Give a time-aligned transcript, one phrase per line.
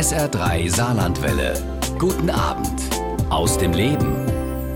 [0.00, 1.52] SR3 Saarlandwelle.
[1.98, 2.80] Guten Abend
[3.28, 4.16] aus dem Leben.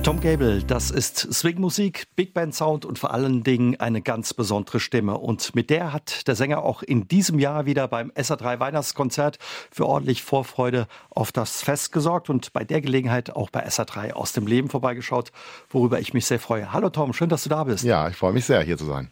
[0.03, 4.81] Tom Gable, das ist Swingmusik, Big Band Sound und vor allen Dingen eine ganz besondere
[4.81, 5.17] Stimme.
[5.17, 9.39] Und mit der hat der Sänger auch in diesem Jahr wieder beim SA3 Weihnachtskonzert
[9.71, 14.33] für ordentlich Vorfreude auf das Fest gesorgt und bei der Gelegenheit auch bei SA3 aus
[14.33, 15.33] dem Leben vorbeigeschaut,
[15.71, 16.71] worüber ich mich sehr freue.
[16.71, 17.83] Hallo Tom, schön, dass du da bist.
[17.83, 19.11] Ja, ich freue mich sehr, hier zu sein.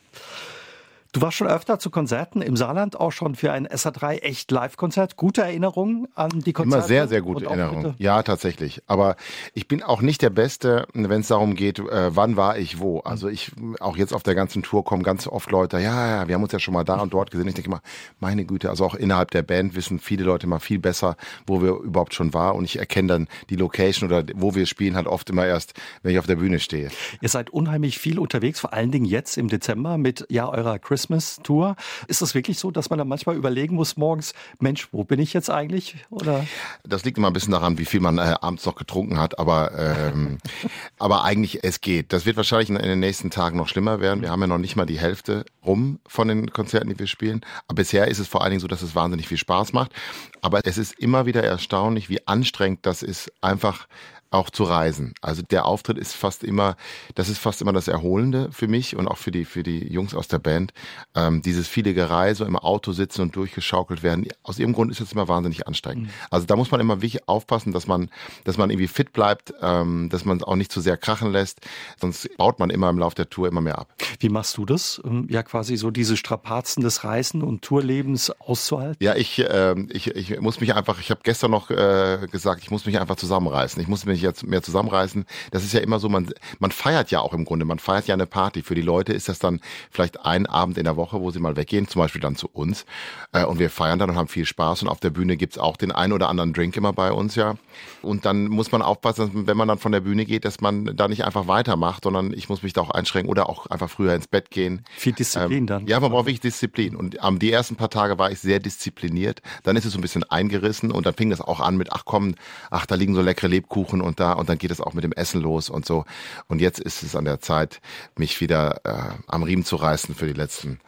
[1.15, 5.17] Du warst schon öfter zu Konzerten im Saarland, auch schon für ein SA3 echt Live-Konzert.
[5.17, 6.79] Gute Erinnerungen an die Konzerte?
[6.79, 7.95] Immer sehr, sehr gute Erinnerungen.
[7.99, 8.83] Ja, tatsächlich.
[8.87, 9.17] Aber
[9.53, 13.01] ich bin auch nicht der Beste, wenn es darum geht, äh, wann war ich wo.
[13.01, 16.35] Also ich, auch jetzt auf der ganzen Tour kommen ganz oft Leute, ja, ja, wir
[16.35, 17.47] haben uns ja schon mal da und dort gesehen.
[17.47, 17.83] Ich denke immer,
[18.19, 21.17] meine Güte, also auch innerhalb der Band wissen viele Leute mal viel besser,
[21.47, 22.57] wo wir überhaupt schon waren.
[22.57, 26.13] Und ich erkenne dann die Location oder wo wir spielen halt oft immer erst, wenn
[26.13, 26.89] ich auf der Bühne stehe.
[27.21, 31.23] Ihr seid unheimlich viel unterwegs, vor allen Dingen jetzt im Dezember mit ja eurer Christmas
[31.23, 31.77] Christmas-Tour.
[32.07, 35.33] Ist es wirklich so, dass man dann manchmal überlegen muss morgens, Mensch, wo bin ich
[35.33, 35.97] jetzt eigentlich?
[36.11, 36.47] Oder?
[36.85, 39.73] Das liegt immer ein bisschen daran, wie viel man äh, abends noch getrunken hat, aber,
[39.77, 40.39] ähm,
[40.99, 42.13] aber eigentlich, es geht.
[42.13, 44.23] Das wird wahrscheinlich in, in, den nächsten Tagen noch schlimmer werden.
[44.23, 47.43] Wir haben ja noch nicht mal die Hälfte rum von den Konzerten, die wir spielen.
[47.67, 49.93] Aber bisher ist es vor allen Dingen so, dass es wahnsinnig viel Spaß macht.
[50.41, 53.87] Aber es ist immer wieder erstaunlich, wie anstrengend das ist, einfach
[54.33, 55.15] auch zu reisen.
[55.21, 56.77] Also der Auftritt ist fast immer,
[57.15, 60.15] das ist fast immer das Erholende für mich und auch für die für die Jungs
[60.15, 60.73] aus der Band.
[61.15, 64.27] Ähm, dieses viele Gereise, im Auto sitzen und durchgeschaukelt werden.
[64.43, 66.07] Aus ihrem Grund ist das immer wahnsinnig anstrengend.
[66.07, 66.11] Mhm.
[66.31, 68.11] Also da muss man immer wirklich aufpassen, dass man
[68.45, 71.61] dass man irgendwie fit bleibt, ähm, dass man auch nicht zu sehr krachen lässt,
[72.01, 73.95] sonst baut man immer im Laufe der Tour immer mehr ab.
[74.19, 75.01] Wie machst du das?
[75.29, 78.97] Ja, quasi so diese Strapazen des Reisen und Tourlebens auszuhalten?
[79.01, 81.01] Ja, ich äh, ich, ich muss mich einfach.
[81.01, 83.81] Ich habe gestern noch äh, gesagt, ich muss mich einfach zusammenreißen.
[83.81, 85.25] Ich muss mich jetzt mehr zusammenreißen.
[85.51, 88.15] Das ist ja immer so, man, man feiert ja auch im Grunde, man feiert ja
[88.15, 88.63] eine Party.
[88.63, 91.57] Für die Leute ist das dann vielleicht ein Abend in der Woche, wo sie mal
[91.57, 92.85] weggehen, zum Beispiel dann zu uns.
[93.33, 94.83] Äh, und wir feiern dann und haben viel Spaß.
[94.83, 97.57] Und auf der Bühne gibt's auch den einen oder anderen Drink immer bei uns, ja.
[98.03, 101.09] Und dann muss man aufpassen, wenn man dann von der Bühne geht, dass man da
[101.09, 104.27] nicht einfach weitermacht, sondern ich muss mich da auch einschränken oder auch einfach früher ins
[104.27, 104.85] Bett gehen.
[104.97, 105.87] Viel Disziplin ähm, dann.
[105.87, 106.97] Ja, man braucht wirklich Disziplin.
[106.97, 109.43] Und ähm, die ersten paar Tage war ich sehr diszipliniert.
[109.63, 112.05] Dann ist es so ein bisschen eingerissen und dann fing das auch an mit, ach
[112.05, 112.35] komm,
[112.71, 115.13] ach, da liegen so leckere Lebkuchen und da und dann geht es auch mit dem
[115.13, 116.05] Essen los und so.
[116.49, 117.81] Und jetzt ist es an der Zeit,
[118.17, 120.81] mich wieder äh, am Riemen zu reißen für die letzten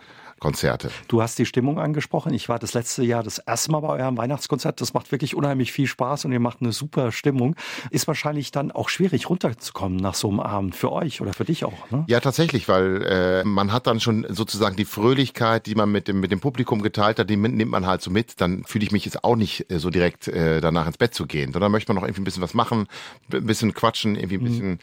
[0.44, 0.91] Konzerte.
[1.09, 2.34] Du hast die Stimmung angesprochen.
[2.34, 4.78] Ich war das letzte Jahr das erste Mal bei eurem Weihnachtskonzert.
[4.81, 7.56] Das macht wirklich unheimlich viel Spaß und ihr macht eine super Stimmung.
[7.91, 11.65] Ist wahrscheinlich dann auch schwierig runterzukommen nach so einem Abend für euch oder für dich
[11.65, 11.91] auch.
[11.91, 12.05] Ne?
[12.09, 16.21] Ja, tatsächlich, weil äh, man hat dann schon sozusagen die Fröhlichkeit, die man mit dem,
[16.21, 18.41] mit dem Publikum geteilt hat, die nimmt man halt so mit.
[18.43, 21.26] Dann fühle ich mich jetzt auch nicht äh, so direkt äh, danach ins Bett zu
[21.26, 22.87] gehen, sondern möchte man noch irgendwie ein bisschen was machen,
[23.32, 24.44] ein bisschen quatschen, irgendwie ein mhm.
[24.44, 24.78] bisschen, mhm.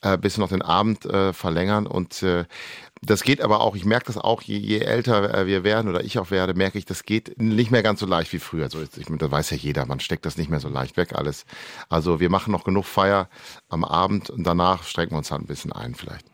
[0.00, 2.44] äh, bisschen noch den Abend äh, verlängern und äh,
[3.04, 6.04] das geht aber auch, ich merke das auch, je, je älter äh, wir werden oder
[6.04, 8.70] ich auch werde, merke ich, das geht nicht mehr ganz so leicht wie früher.
[8.70, 11.44] So, ich, das weiß ja jeder, man steckt das nicht mehr so leicht weg alles.
[11.88, 13.28] Also wir machen noch genug Feier
[13.72, 16.24] am Abend und danach strecken wir uns halt ein bisschen ein vielleicht.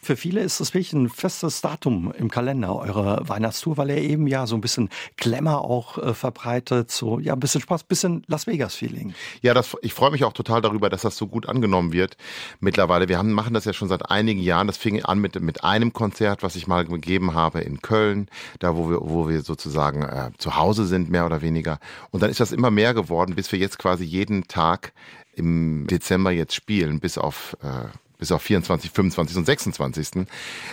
[0.00, 4.26] Für viele ist das wirklich ein festes Datum im Kalender, eure Weihnachtstour, weil er eben
[4.26, 8.24] ja so ein bisschen Glamour auch äh, verbreitet, so ja ein bisschen Spaß, ein bisschen
[8.26, 9.14] Las Vegas-Feeling.
[9.42, 12.16] Ja, das, ich freue mich auch total darüber, dass das so gut angenommen wird
[12.60, 13.08] mittlerweile.
[13.08, 14.66] Wir haben, machen das ja schon seit einigen Jahren.
[14.66, 18.28] Das fing an mit, mit einem Konzert Konzert, was ich mal gegeben habe in Köln,
[18.58, 21.78] da wo wir, wo wir sozusagen äh, zu Hause sind, mehr oder weniger.
[22.10, 24.92] Und dann ist das immer mehr geworden, bis wir jetzt quasi jeden Tag
[25.36, 27.88] im Dezember jetzt spielen, bis auf äh,
[28.18, 30.26] bis auf 24, 25 und 26.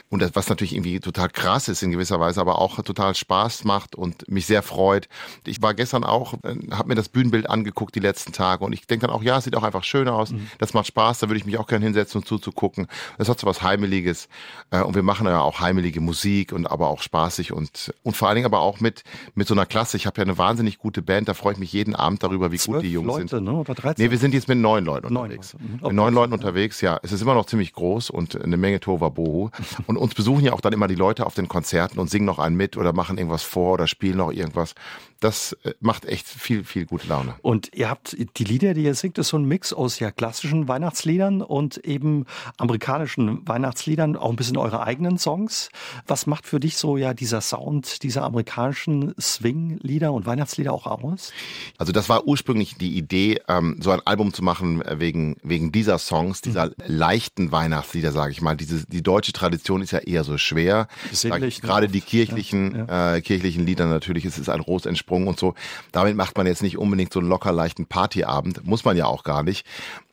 [0.10, 3.64] Und das, was natürlich irgendwie total krass ist in gewisser Weise, aber auch total Spaß
[3.64, 5.08] macht und mich sehr freut.
[5.46, 8.86] Ich war gestern auch, äh, habe mir das Bühnenbild angeguckt die letzten Tage und ich
[8.88, 10.32] denke dann auch, ja, es sieht auch einfach schön aus.
[10.32, 10.48] Mhm.
[10.60, 12.88] Das macht Spaß, da würde ich mich auch gerne hinsetzen und zuzugucken.
[13.18, 14.28] Das hat so was Heimeliges
[14.70, 18.28] äh, und wir machen ja auch heimelige Musik und aber auch spaßig und und vor
[18.28, 19.04] allen Dingen aber auch mit
[19.36, 19.98] mit so einer Klasse.
[19.98, 22.58] Ich habe ja eine wahnsinnig gute Band, da freue ich mich jeden Abend darüber, wie
[22.58, 23.44] gut die Jungs Leute, sind.
[23.46, 23.54] Ne?
[23.54, 24.04] Oder 13?
[24.04, 25.54] Nee, wir sind jetzt mit neun Leuten neun unterwegs.
[25.54, 25.66] Leute.
[25.66, 25.80] Mhm.
[25.82, 27.00] Mit neun Leuten unterwegs, ja.
[27.04, 29.50] Es ist immer noch ziemlich groß und eine Menge Tohuwabohu.
[29.88, 32.40] Und uns besuchen ja auch dann immer die Leute auf den Konzerten und singen noch
[32.40, 34.76] einen mit oder machen irgendwas vor oder spielen noch irgendwas
[35.22, 37.36] das äh, macht echt viel, viel gute Laune.
[37.42, 40.68] Und ihr habt die Lieder, die ihr singt, ist so ein Mix aus ja klassischen
[40.68, 42.26] Weihnachtsliedern und eben
[42.58, 45.70] amerikanischen Weihnachtsliedern, auch ein bisschen eure eigenen Songs.
[46.08, 51.32] Was macht für dich so ja dieser Sound dieser amerikanischen Swing-Lieder und Weihnachtslieder auch aus?
[51.78, 55.72] Also das war ursprünglich die Idee, ähm, so ein Album zu machen äh, wegen, wegen
[55.72, 56.74] dieser Songs, dieser mhm.
[56.88, 58.58] leichten Weihnachtslieder, sage ich mal.
[58.58, 60.88] Diese, die deutsche Tradition ist ja eher so schwer.
[61.12, 61.68] Sinnlich, ne?
[61.68, 63.16] Gerade die kirchlichen, ja, ja.
[63.16, 65.56] Äh, kirchlichen Lieder natürlich, es ist ein groß Sprung und so.
[65.92, 68.66] Damit macht man jetzt nicht unbedingt so einen locker leichten Partyabend.
[68.66, 69.66] Muss man ja auch gar nicht.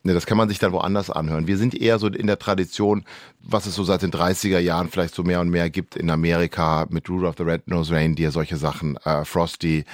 [0.03, 1.47] Ne, das kann man sich dann woanders anhören.
[1.47, 3.05] Wir sind eher so in der Tradition,
[3.41, 6.85] was es so seit den 30er Jahren vielleicht so mehr und mehr gibt in Amerika
[6.89, 9.85] mit Rudolph the Red-Nosed Reindeer, solche Sachen, äh, Frosty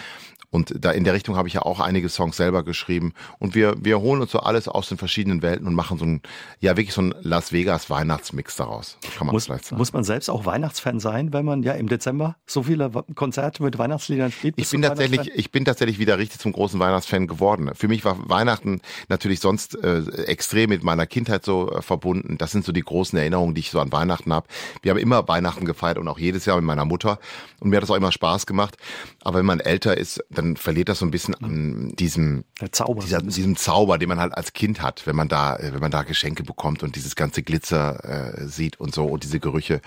[0.50, 3.14] Und da in der Richtung habe ich ja auch einige Songs selber geschrieben.
[3.40, 6.22] Und wir, wir holen uns so alles aus den verschiedenen Welten und machen so ein,
[6.60, 8.98] ja, wirklich so ein Las Vegas Weihnachtsmix daraus.
[9.18, 9.78] Kann man muss, vielleicht sagen.
[9.78, 13.78] Muss man selbst auch Weihnachtsfan sein, wenn man ja im Dezember so viele Konzerte mit
[13.78, 14.56] Weihnachtsliedern spielt?
[14.58, 17.72] Ich bin tatsächlich, ich bin tatsächlich wieder richtig zum großen Weihnachtsfan geworden.
[17.76, 22.38] Für mich war Weihnachten natürlich sonst äh, extrem mit meiner Kindheit so äh, verbunden.
[22.38, 24.48] Das sind so die großen Erinnerungen, die ich so an Weihnachten habe.
[24.82, 27.20] Wir haben immer Weihnachten gefeiert und auch jedes Jahr mit meiner Mutter.
[27.60, 28.78] Und mir hat das auch immer Spaß gemacht.
[29.24, 33.22] Aber wenn man älter ist, dann verliert das so ein bisschen an diesem Zauber, dieser,
[33.22, 36.44] diesem Zauber, den man halt als Kind hat, wenn man da, wenn man da Geschenke
[36.44, 39.82] bekommt und dieses ganze Glitzer äh, sieht und so und diese Gerüche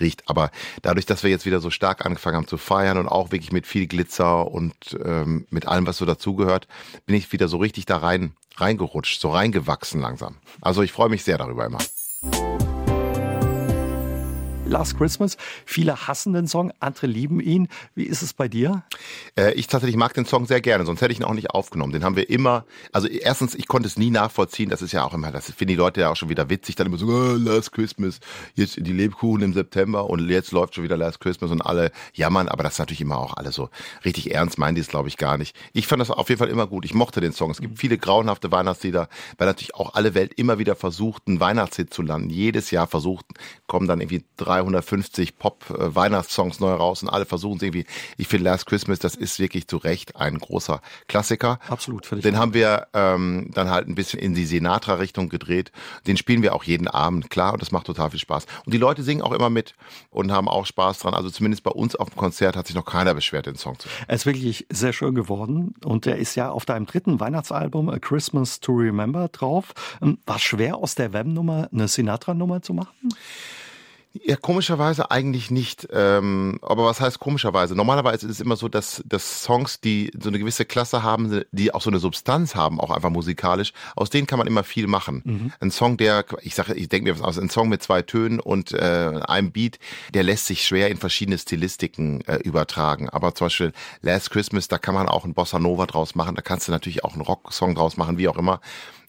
[0.00, 0.22] riecht.
[0.26, 0.50] Aber
[0.82, 3.66] dadurch, dass wir jetzt wieder so stark angefangen haben zu feiern und auch wirklich mit
[3.66, 4.74] viel Glitzer und
[5.04, 6.66] ähm, mit allem, was so dazugehört,
[7.06, 10.36] bin ich wieder so richtig da rein reingerutscht, so reingewachsen langsam.
[10.60, 11.78] Also ich freue mich sehr darüber immer.
[14.68, 15.38] Last Christmas.
[15.64, 17.68] Viele hassen den Song, andere lieben ihn.
[17.94, 18.82] Wie ist es bei dir?
[19.34, 21.92] Äh, ich tatsächlich mag den Song sehr gerne, sonst hätte ich ihn auch nicht aufgenommen.
[21.92, 25.14] Den haben wir immer, also erstens, ich konnte es nie nachvollziehen, das ist ja auch
[25.14, 27.72] immer, das finden die Leute ja auch schon wieder witzig, dann immer so, oh, Last
[27.72, 28.20] Christmas,
[28.54, 32.48] jetzt die Lebkuchen im September und jetzt läuft schon wieder Last Christmas und alle jammern,
[32.48, 33.70] aber das ist natürlich immer auch alle so
[34.04, 35.56] richtig ernst, meinen die es glaube ich gar nicht.
[35.72, 37.50] Ich fand das auf jeden Fall immer gut, ich mochte den Song.
[37.50, 41.92] Es gibt viele grauenhafte Weihnachtslieder, weil natürlich auch alle Welt immer wieder versucht, einen Weihnachtshit
[41.92, 42.28] zu landen.
[42.28, 43.24] Jedes Jahr versucht,
[43.66, 47.86] kommen dann irgendwie drei 350 Pop-Weihnachtssongs neu raus und alle versuchen es irgendwie.
[48.16, 51.58] Ich finde Last Christmas, das ist wirklich zu Recht ein großer Klassiker.
[51.68, 52.06] Absolut.
[52.06, 55.72] Völlig Den haben wir ähm, dann halt ein bisschen in die Sinatra-Richtung gedreht.
[56.06, 58.46] Den spielen wir auch jeden Abend, klar, und das macht total viel Spaß.
[58.64, 59.74] Und die Leute singen auch immer mit
[60.10, 61.14] und haben auch Spaß dran.
[61.14, 63.88] Also zumindest bei uns auf dem Konzert hat sich noch keiner beschwert, den Song zu
[63.88, 64.04] hören.
[64.08, 67.98] Er ist wirklich sehr schön geworden und der ist ja auf deinem dritten Weihnachtsalbum A
[67.98, 69.74] Christmas to Remember drauf.
[70.02, 72.88] Ähm, war schwer aus der Web-Nummer eine Sinatra-Nummer zu machen?
[74.12, 75.86] Ja, komischerweise eigentlich nicht.
[75.92, 77.74] Ähm, aber was heißt komischerweise?
[77.74, 81.74] Normalerweise ist es immer so, dass, dass Songs, die so eine gewisse Klasse haben, die
[81.74, 85.22] auch so eine Substanz haben, auch einfach musikalisch, aus denen kann man immer viel machen.
[85.24, 85.52] Mhm.
[85.60, 88.40] Ein Song, der, ich sage, ich denke mir was aus, ein Song mit zwei Tönen
[88.40, 89.78] und äh, einem Beat,
[90.14, 93.10] der lässt sich schwer in verschiedene Stilistiken äh, übertragen.
[93.10, 96.42] Aber zum Beispiel Last Christmas, da kann man auch ein Bossa Nova draus machen, da
[96.42, 98.60] kannst du natürlich auch einen Rock-Song draus machen, wie auch immer.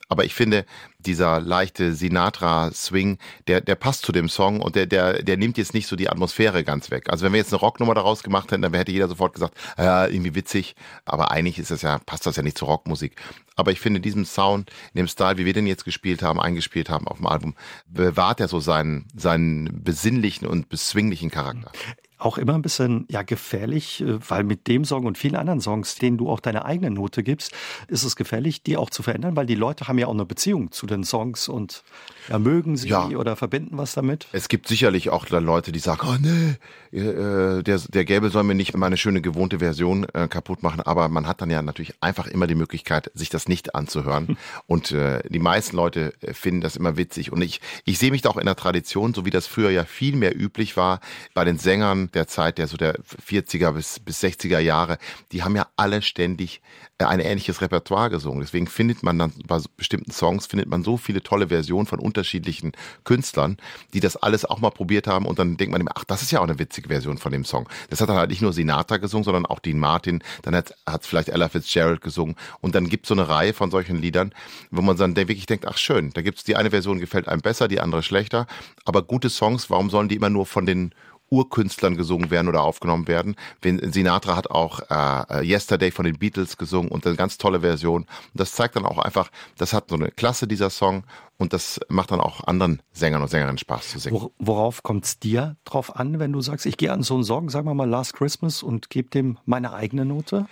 [0.10, 0.66] Aber ich finde,
[0.98, 5.76] dieser leichte Sinatra-Swing, der, der passt zu dem Song und der, der, der nimmt jetzt
[5.76, 7.10] nicht so die Atmosphäre ganz weg.
[7.10, 10.08] Also wenn wir jetzt eine Rocknummer daraus gemacht hätten, dann hätte jeder sofort gesagt, ja,
[10.08, 10.76] irgendwie witzig.
[11.06, 13.22] Aber eigentlich ist das ja, passt das ja nicht zur Rockmusik.
[13.56, 16.90] Aber ich finde, diesem Sound, in dem Style, wie wir den jetzt gespielt haben, eingespielt
[16.90, 17.56] haben auf dem Album,
[17.88, 21.72] bewahrt er so seinen, seinen besinnlichen und beswinglichen Charakter
[22.20, 25.96] auch immer ein bisschen ja gefährlich, äh, weil mit dem Song und vielen anderen Songs,
[25.96, 27.54] denen du auch deine eigene Note gibst,
[27.88, 30.72] ist es gefährlich, die auch zu verändern, weil die Leute haben ja auch eine Beziehung
[30.72, 31.84] zu den Songs und
[32.30, 33.08] ja, mögen sie ja.
[33.08, 34.28] oder verbinden was damit.
[34.34, 36.58] Es gibt sicherlich auch Leute, die sagen, oh nee,
[36.98, 41.08] äh, der, der Gelbe soll mir nicht meine schöne gewohnte Version äh, kaputt machen, aber
[41.08, 44.38] man hat dann ja natürlich einfach immer die Möglichkeit, sich das nicht anzuhören
[44.68, 48.22] und äh, die meisten Leute äh, finden das immer witzig und ich, ich sehe mich
[48.22, 51.00] da auch in der Tradition, so wie das früher ja viel mehr üblich war
[51.34, 54.98] bei den Sängern, der Zeit, der so der 40er bis, bis 60er Jahre,
[55.32, 56.62] die haben ja alle ständig
[57.00, 58.42] äh, ein ähnliches Repertoire gesungen.
[58.42, 62.74] Deswegen findet man dann bei bestimmten Songs, findet man so viele tolle Versionen von unterschiedlichen
[63.06, 63.58] Künstlern,
[63.94, 66.32] die das alles auch mal probiert haben und dann denkt man immer, ach, das ist
[66.32, 67.70] ja auch eine witzige Version von dem Song.
[67.90, 71.08] Das hat dann halt nicht nur Sinatra gesungen, sondern auch Dean Martin, dann hat es
[71.08, 74.34] vielleicht Ella Fitzgerald gesungen und dann gibt es so eine Reihe von solchen Liedern,
[74.70, 77.42] wo man dann wirklich denkt, ach schön, da gibt es die eine Version gefällt einem
[77.42, 78.46] besser, die andere schlechter,
[78.84, 80.94] aber gute Songs, warum sollen die immer nur von den
[81.30, 83.36] Urkünstlern gesungen werden oder aufgenommen werden.
[83.64, 88.04] Sinatra hat auch äh, Yesterday von den Beatles gesungen und eine ganz tolle Version.
[88.04, 91.04] Und das zeigt dann auch einfach, das hat so eine Klasse, dieser Song.
[91.40, 94.30] Und das macht dann auch anderen Sängern und Sängerinnen Spaß zu singen.
[94.40, 97.50] Worauf kommt es dir drauf an, wenn du sagst, ich gehe an so einen Song,
[97.50, 100.48] sagen wir mal Last Christmas und gebe dem meine eigene Note?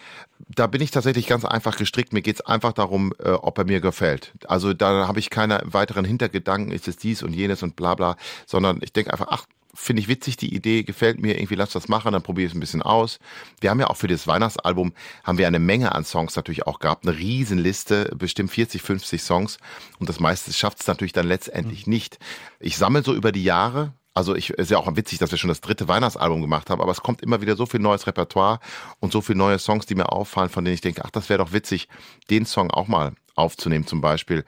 [0.48, 2.13] Da bin ich tatsächlich ganz einfach gestrickt.
[2.13, 4.34] Mir geht es einfach darum, äh, ob er mir gefällt.
[4.48, 8.15] Also da habe ich keine weiteren Hintergedanken, ist es dies und jenes und bla bla,
[8.46, 9.46] sondern ich denke einfach, ach,
[9.77, 12.57] finde ich witzig, die Idee gefällt mir, irgendwie lass das machen, dann probiere ich es
[12.57, 13.19] ein bisschen aus.
[13.62, 14.93] Wir haben ja auch für das Weihnachtsalbum,
[15.24, 19.60] haben wir eine Menge an Songs natürlich auch gehabt, eine Riesenliste, bestimmt 40, 50 Songs
[20.00, 21.93] und das meiste schafft es natürlich dann letztendlich mhm.
[21.93, 22.17] nicht.
[22.60, 25.50] Ich sammle so über die Jahre, also ich ist ja auch witzig, dass wir schon
[25.50, 28.60] das dritte Weihnachtsalbum gemacht haben, aber es kommt immer wieder so viel neues Repertoire
[29.00, 31.38] und so viele neue Songs, die mir auffallen, von denen ich denke, ach, das wäre
[31.38, 31.88] doch witzig,
[32.31, 34.43] den Song auch mal aufzunehmen zum Beispiel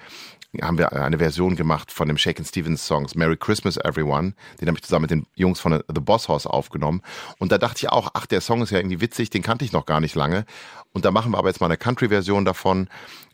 [0.62, 4.34] haben wir eine Version gemacht von dem Shaken Stevens Songs Merry Christmas Everyone.
[4.60, 7.02] Den habe ich zusammen mit den Jungs von The Boss House aufgenommen.
[7.38, 9.72] Und da dachte ich auch, ach, der Song ist ja irgendwie witzig, den kannte ich
[9.72, 10.46] noch gar nicht lange.
[10.92, 12.90] Und da machen wir aber jetzt mal eine Country-Version davon.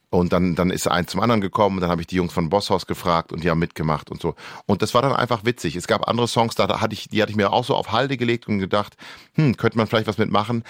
[0.09, 2.49] Und dann, dann ist eins zum anderen gekommen und dann habe ich die Jungs von
[2.49, 4.35] Bosshaus gefragt und die haben mitgemacht und so.
[4.65, 5.75] Und das war dann einfach witzig.
[5.75, 8.15] Es gab andere Songs, da hatte ich, die hatte ich mir auch so auf Halde
[8.15, 8.95] gelegt und gedacht,
[9.33, 10.63] hm, könnte man vielleicht was mitmachen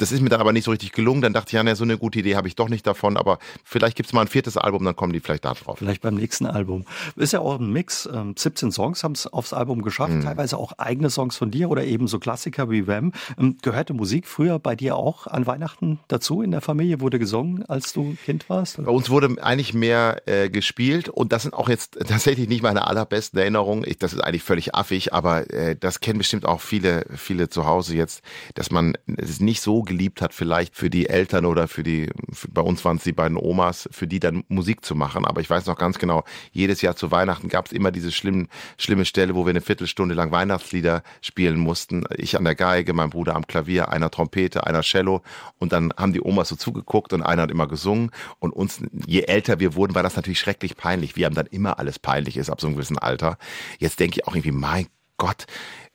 [0.00, 1.20] Das ist mir dann aber nicht so richtig gelungen.
[1.20, 3.38] Dann dachte ich, ja, ne, so eine gute Idee habe ich doch nicht davon, aber
[3.64, 5.78] vielleicht gibt es mal ein viertes Album, dann kommen die vielleicht da drauf.
[5.78, 6.84] Vielleicht beim nächsten Album.
[7.16, 8.04] Ist ja auch ein Mix.
[8.04, 10.22] 17 ähm, Songs haben es aufs Album geschafft, mhm.
[10.22, 13.12] teilweise auch eigene Songs von dir oder eben so Klassiker wie Wham.
[13.38, 17.00] Ähm, gehörte Musik früher bei dir auch an Weihnachten dazu in der Familie?
[17.00, 18.82] Wurde gesungen, als du Kind warst?
[18.82, 22.86] Bei uns wurde eigentlich mehr äh, gespielt und das sind auch jetzt tatsächlich nicht meine
[22.86, 23.84] allerbesten Erinnerungen.
[23.86, 27.66] Ich, das ist eigentlich völlig affig, aber äh, das kennen bestimmt auch viele, viele zu
[27.66, 28.22] Hause jetzt,
[28.54, 32.48] dass man es nicht so geliebt hat, vielleicht für die Eltern oder für die, für,
[32.48, 35.26] bei uns waren es die beiden Omas, für die dann Musik zu machen.
[35.26, 38.46] Aber ich weiß noch ganz genau, jedes Jahr zu Weihnachten gab es immer diese schlimm,
[38.78, 42.04] schlimme Stelle, wo wir eine Viertelstunde lang Weihnachtslieder spielen mussten.
[42.16, 45.22] Ich an der Geige, mein Bruder am Klavier, einer Trompete, einer Cello.
[45.58, 48.12] Und dann haben die Omas so zugeguckt und einer hat immer gesungen.
[48.38, 51.16] Und uns, je älter wir wurden, war das natürlich schrecklich peinlich.
[51.16, 53.38] Wir haben dann immer alles peinlich ist ab so einem gewissen Alter.
[53.80, 54.86] Jetzt denke ich auch irgendwie, mein
[55.20, 55.44] Gott,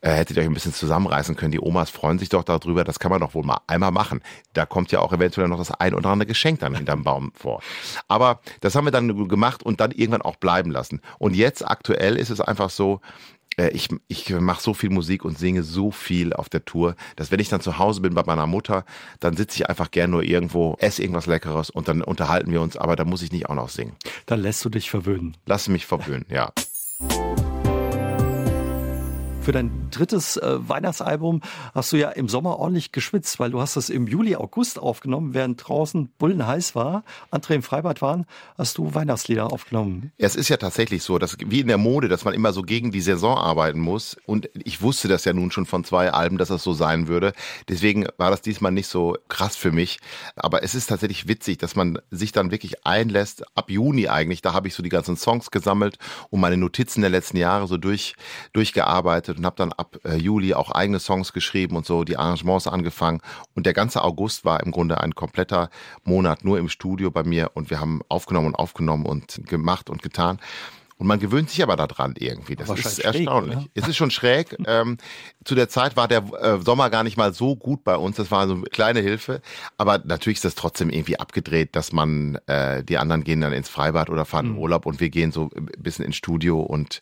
[0.02, 1.52] äh, hättet ihr euch ein bisschen zusammenreißen können.
[1.52, 2.84] Die Omas freuen sich doch darüber.
[2.84, 4.22] Das kann man doch wohl mal einmal machen.
[4.54, 7.64] Da kommt ja auch eventuell noch das ein oder andere Geschenk dann hinterm Baum vor.
[8.08, 11.02] Aber das haben wir dann gemacht und dann irgendwann auch bleiben lassen.
[11.18, 13.02] Und jetzt aktuell ist es einfach so,
[13.58, 17.32] äh, ich, ich mache so viel Musik und singe so viel auf der Tour, dass
[17.32, 18.86] wenn ich dann zu Hause bin bei meiner Mutter,
[19.20, 22.78] dann sitze ich einfach gern nur irgendwo, esse irgendwas Leckeres und dann unterhalten wir uns,
[22.78, 23.96] aber da muss ich nicht auch noch singen.
[24.28, 25.36] Dann lässt du dich verwöhnen.
[25.48, 26.52] Lass mich verwöhnen, ja.
[29.46, 31.42] Für dein drittes äh, Weihnachtsalbum
[31.76, 35.36] hast du ja im Sommer ordentlich geschwitzt, weil du hast das im Juli, August aufgenommen,
[35.36, 38.26] während draußen bullen heiß war, andere im Freibad waren,
[38.58, 40.12] hast du Weihnachtslieder aufgenommen.
[40.18, 42.90] Es ist ja tatsächlich so, dass wie in der Mode, dass man immer so gegen
[42.90, 44.18] die Saison arbeiten muss.
[44.26, 47.32] Und ich wusste das ja nun schon von zwei Alben, dass das so sein würde.
[47.70, 50.00] Deswegen war das diesmal nicht so krass für mich.
[50.36, 53.46] Aber es ist tatsächlich witzig, dass man sich dann wirklich einlässt.
[53.56, 56.00] Ab Juni eigentlich, da habe ich so die ganzen Songs gesammelt
[56.32, 58.16] und meine Notizen der letzten Jahre so durch,
[58.52, 62.18] durchgearbeitet gearbeitet und habe dann ab äh, Juli auch eigene Songs geschrieben und so die
[62.18, 63.22] Arrangements angefangen.
[63.54, 65.70] Und der ganze August war im Grunde ein kompletter
[66.04, 70.02] Monat nur im Studio bei mir und wir haben aufgenommen und aufgenommen und gemacht und
[70.02, 70.40] getan.
[70.98, 72.56] Und man gewöhnt sich aber daran irgendwie.
[72.56, 73.56] Das ist erstaunlich.
[73.56, 73.70] Schräg, ne?
[73.74, 74.56] Es ist schon schräg.
[74.66, 74.98] ähm,
[75.44, 78.16] zu der Zeit war der äh, Sommer gar nicht mal so gut bei uns.
[78.16, 79.42] Das war so eine kleine Hilfe.
[79.76, 83.68] Aber natürlich ist das trotzdem irgendwie abgedreht, dass man, äh, die anderen gehen dann ins
[83.68, 84.60] Freibad oder fahren in mhm.
[84.60, 87.02] Urlaub und wir gehen so ein bisschen ins Studio und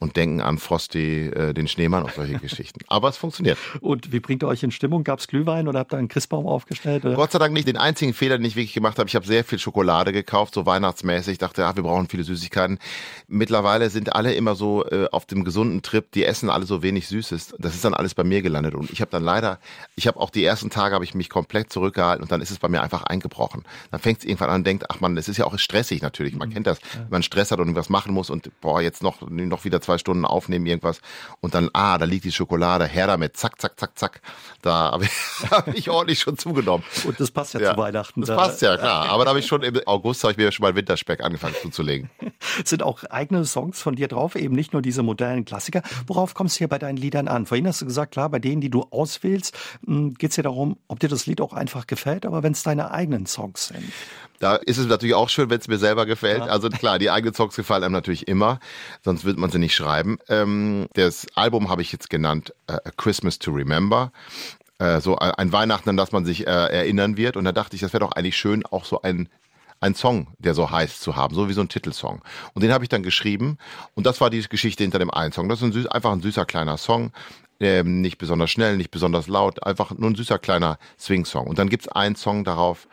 [0.00, 2.80] und denken an Frosty, äh, den Schneemann und solche Geschichten.
[2.86, 3.58] Aber es funktioniert.
[3.80, 5.02] Und wie bringt ihr euch in Stimmung?
[5.02, 7.04] Gab es Glühwein oder habt ihr einen Christbaum aufgestellt?
[7.04, 7.16] Oder?
[7.16, 7.66] Gott sei Dank nicht.
[7.66, 10.66] Den einzigen Fehler, den ich wirklich gemacht habe, ich habe sehr viel Schokolade gekauft, so
[10.66, 11.32] weihnachtsmäßig.
[11.32, 12.78] Ich dachte, ja, wir brauchen viele Süßigkeiten.
[13.26, 17.08] Mittlerweile sind alle immer so äh, auf dem gesunden Trip, die essen alle so wenig
[17.08, 17.56] Süßes.
[17.58, 18.74] Das ist dann alles bei mir gelandet.
[18.74, 19.58] Und ich habe dann leider,
[19.96, 22.58] ich habe auch die ersten Tage habe ich mich komplett zurückgehalten und dann ist es
[22.58, 23.64] bei mir einfach eingebrochen.
[23.90, 26.36] Dann fängt es irgendwann an und denkt, ach man, es ist ja auch stressig natürlich.
[26.36, 26.54] Man mhm.
[26.54, 29.64] kennt das, wenn man Stress hat und irgendwas machen muss und boah, jetzt noch, noch
[29.64, 31.00] wieder zwei Stunden aufnehmen, irgendwas
[31.40, 34.20] und dann, ah, da liegt die Schokolade, her damit, zack, zack, zack, zack.
[34.60, 35.10] Da habe ich,
[35.50, 36.84] hab ich ordentlich schon zugenommen.
[37.04, 38.20] Und das passt ja, ja zu Weihnachten.
[38.20, 38.36] Das da.
[38.36, 39.08] passt ja, klar.
[39.08, 42.10] Aber da habe ich schon im August, habe ich mir schon mal Winterspeck angefangen zuzulegen.
[42.64, 45.82] Sind auch eigene Songs von dir drauf, eben nicht nur diese modernen Klassiker.
[46.06, 47.46] Worauf kommst du hier bei deinen Liedern an?
[47.46, 50.78] Vorhin hast du gesagt, klar, bei denen, die du auswählst, hm, geht es ja darum,
[50.88, 53.92] ob dir das Lied auch einfach gefällt, aber wenn es deine eigenen Songs sind.
[54.38, 56.40] Da ist es natürlich auch schön, wenn es mir selber gefällt.
[56.40, 56.46] Ja.
[56.46, 58.60] Also klar, die eigenen Songs gefallen einem natürlich immer,
[59.02, 60.18] sonst wird man sie nicht schreiben.
[60.28, 64.12] Ähm, das Album habe ich jetzt genannt uh, A Christmas to Remember.
[64.78, 67.36] Äh, so ein Weihnachten, an das man sich äh, erinnern wird.
[67.36, 69.28] Und da dachte ich, das wäre doch eigentlich schön, auch so ein
[69.80, 72.20] ein Song, der so heißt, zu haben, so wie so ein Titelsong.
[72.54, 73.58] Und den habe ich dann geschrieben
[73.94, 75.48] und das war die Geschichte hinter dem einen Song.
[75.48, 77.12] Das ist ein süß, einfach ein süßer kleiner Song,
[77.60, 81.46] ähm, nicht besonders schnell, nicht besonders laut, einfach nur ein süßer kleiner Swing-Song.
[81.46, 82.88] Und dann gibt's einen Song darauf,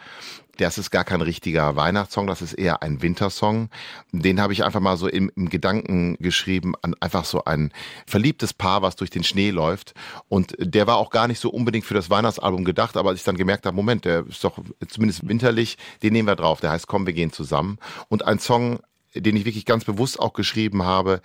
[0.58, 3.70] das ist gar kein richtiger Weihnachtssong, das ist eher ein Wintersong.
[4.12, 7.72] Den habe ich einfach mal so im, im, Gedanken geschrieben an einfach so ein
[8.06, 9.94] verliebtes Paar, was durch den Schnee läuft.
[10.30, 13.26] Und der war auch gar nicht so unbedingt für das Weihnachtsalbum gedacht, aber als ich
[13.26, 14.58] dann gemerkt habe, Moment, der ist doch
[14.88, 16.62] zumindest winterlich, den nehmen wir drauf.
[16.62, 17.78] Der heißt Komm, wir gehen zusammen.
[18.10, 18.80] Und ein Song,
[19.14, 21.22] den ich wirklich ganz bewusst auch geschrieben habe,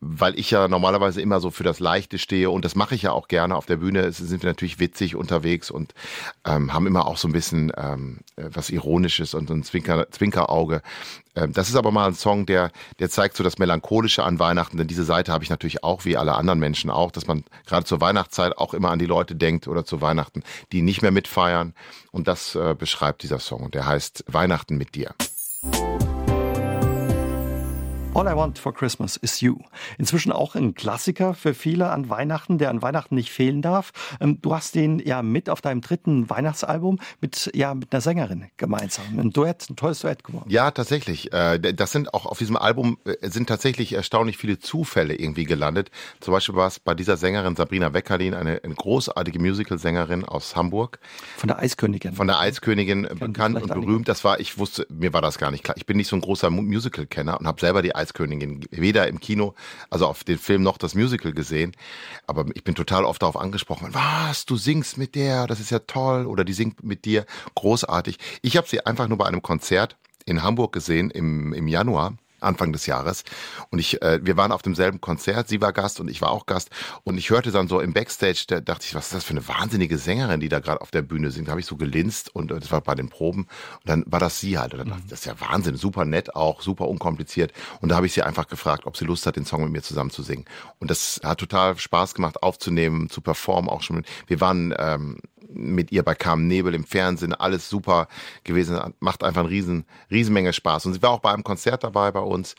[0.00, 3.12] weil ich ja normalerweise immer so für das Leichte stehe und das mache ich ja
[3.12, 5.94] auch gerne auf der Bühne, sind wir natürlich witzig unterwegs und
[6.44, 10.82] ähm, haben immer auch so ein bisschen ähm, äh, was Ironisches und ein Zwinker, Zwinkerauge.
[11.34, 14.76] Ähm, das ist aber mal ein Song, der, der zeigt so das Melancholische an Weihnachten,
[14.76, 17.86] denn diese Seite habe ich natürlich auch, wie alle anderen Menschen auch, dass man gerade
[17.86, 21.74] zur Weihnachtszeit auch immer an die Leute denkt oder zu Weihnachten, die nicht mehr mitfeiern
[22.12, 25.14] und das äh, beschreibt dieser Song und der heißt Weihnachten mit dir.
[28.16, 29.58] All I Want for Christmas is You.
[29.98, 33.92] Inzwischen auch ein Klassiker für viele an Weihnachten, der an Weihnachten nicht fehlen darf.
[34.22, 38.46] Ähm, du hast den ja mit auf deinem dritten Weihnachtsalbum mit, ja, mit einer Sängerin
[38.56, 39.04] gemeinsam.
[39.18, 40.48] Ein Duett, ein tolles Duett geworden.
[40.48, 41.30] Ja, tatsächlich.
[41.34, 45.90] Äh, das sind auch auf diesem Album äh, sind tatsächlich erstaunlich viele Zufälle irgendwie gelandet.
[46.20, 51.00] Zum Beispiel war es bei dieser Sängerin Sabrina Weckerlin, eine, eine großartige Musical-Sängerin aus Hamburg.
[51.36, 52.14] Von der Eiskönigin.
[52.14, 54.08] Von der Eiskönigin bekannt und berühmt.
[54.08, 55.76] Das war, ich wusste, mir war das gar nicht klar.
[55.76, 59.20] Ich bin nicht so ein großer Musical-Kenner und habe selber die Eiskönigin Eiskönigin weder im
[59.20, 59.54] Kino,
[59.90, 61.72] also auf den Film noch das Musical gesehen.
[62.26, 65.80] Aber ich bin total oft darauf angesprochen, was, du singst mit der, das ist ja
[65.80, 68.18] toll, oder die singt mit dir, großartig.
[68.42, 72.72] Ich habe sie einfach nur bei einem Konzert in Hamburg gesehen im, im Januar Anfang
[72.72, 73.24] des Jahres.
[73.70, 76.46] Und ich, äh, wir waren auf demselben Konzert, sie war Gast und ich war auch
[76.46, 76.70] Gast.
[77.04, 79.46] Und ich hörte dann so im Backstage, da dachte ich, was ist das für eine
[79.46, 81.48] wahnsinnige Sängerin, die da gerade auf der Bühne singt.
[81.48, 83.42] Da habe ich so gelinst und äh, das war bei den Proben.
[83.42, 84.72] Und dann war das sie halt.
[84.72, 87.52] Und dann dachte ich, das ist ja Wahnsinn, super nett auch, super unkompliziert.
[87.80, 89.82] Und da habe ich sie einfach gefragt, ob sie Lust hat, den Song mit mir
[89.82, 90.44] zusammen zu singen.
[90.78, 94.04] Und das hat total Spaß gemacht, aufzunehmen, zu performen auch schon.
[94.26, 95.18] Wir waren ähm,
[95.56, 98.08] mit ihr bei Carmen Nebel im Fernsehen, alles super
[98.44, 100.86] gewesen, macht einfach eine riesen, Riesenmenge Spaß.
[100.86, 102.54] Und sie war auch bei einem Konzert dabei bei uns,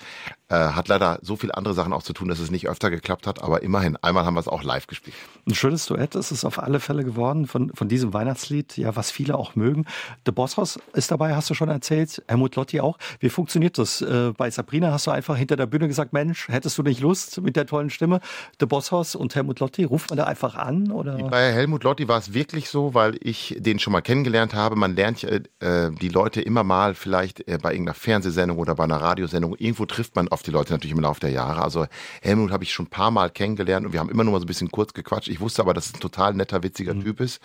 [0.50, 3.28] äh, hat leider so viele andere Sachen auch zu tun, dass es nicht öfter geklappt
[3.28, 5.16] hat, aber immerhin, einmal haben wir es auch live gespielt.
[5.46, 9.12] Ein schönes Duett ist es auf alle Fälle geworden von, von diesem Weihnachtslied, ja, was
[9.12, 9.86] viele auch mögen.
[10.26, 12.98] The Boss House ist dabei, hast du schon erzählt, Helmut Lotti auch.
[13.20, 14.02] Wie funktioniert das?
[14.02, 17.42] Äh, bei Sabrina hast du einfach hinter der Bühne gesagt, Mensch, hättest du nicht Lust
[17.42, 18.22] mit der tollen Stimme?
[18.60, 20.92] The Boss House und Helmut Lotti, ruft man da einfach an?
[20.92, 21.18] Oder?
[21.30, 24.76] Bei Helmut Lotti war es wirklich so, weil ich den schon mal kennengelernt habe.
[24.76, 25.42] Man lernt äh,
[25.92, 29.56] die Leute immer mal vielleicht äh, bei irgendeiner Fernsehsendung oder bei einer Radiosendung.
[29.58, 31.62] Irgendwo trifft man auf die Leute natürlich im Laufe der Jahre.
[31.62, 31.88] Also
[32.22, 34.46] Helmut habe ich schon ein paar Mal kennengelernt und wir haben immer nur mal so
[34.46, 35.28] ein bisschen kurz gequatscht.
[35.28, 37.04] Ich wusste aber, dass es ein total netter, witziger mhm.
[37.04, 37.42] Typ ist.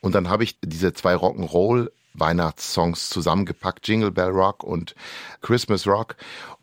[0.00, 4.94] Und dann habe ich diese zwei Rock'n'Roll Weihnachtssongs zusammengepackt, Jingle Bell Rock und
[5.42, 6.16] Christmas Rock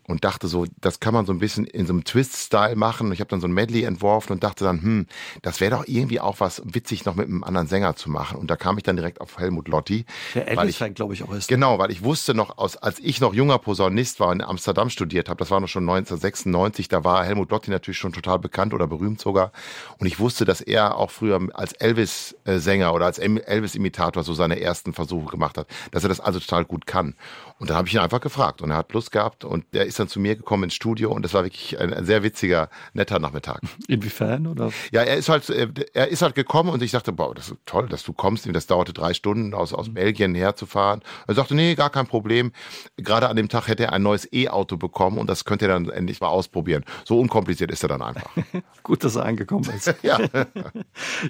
[0.08, 3.06] und dachte so, das kann man so ein bisschen in so einem Twist-Style machen.
[3.06, 5.06] Und ich habe dann so ein Medley entworfen und dachte dann, hm,
[5.42, 8.38] das wäre doch irgendwie auch was witzig noch mit einem anderen Sänger zu machen.
[8.38, 10.04] Und da kam ich dann direkt auf Helmut Lotti.
[10.34, 11.48] Der Elvis-Fan, glaube ich, auch ist.
[11.48, 14.90] Genau, weil ich wusste noch, aus, als ich noch junger Posaunist war und in Amsterdam
[14.90, 18.74] studiert habe, das war noch schon 1996, da war Helmut Lotti natürlich schon total bekannt
[18.74, 19.52] oder berühmt sogar.
[19.98, 24.92] Und ich wusste, dass er auch früher als Elvis-Sänger oder als Elvis-Imitator so seine ersten
[24.92, 27.14] Versuche gemacht hat, dass er das also total gut kann.
[27.58, 29.91] Und dann habe ich ihn einfach gefragt und er hat Lust gehabt und der ist
[29.96, 33.18] dann zu mir gekommen ins Studio und das war wirklich ein, ein sehr witziger, netter
[33.18, 33.60] Nachmittag.
[33.88, 34.70] Inwiefern oder?
[34.92, 37.58] Ja, er ist halt, äh, er ist halt gekommen und ich dachte, boah, das ist
[37.66, 38.48] toll, dass du kommst.
[38.52, 39.94] Das dauerte drei Stunden aus, aus mhm.
[39.94, 41.00] Belgien herzufahren.
[41.26, 42.52] Er sagte, nee, gar kein Problem.
[42.96, 45.88] Gerade an dem Tag hätte er ein neues E-Auto bekommen und das könnte er dann
[45.88, 46.84] endlich mal ausprobieren.
[47.04, 48.30] So unkompliziert ist er dann einfach.
[48.82, 49.94] Gut, dass er angekommen ist.
[50.02, 50.18] ja.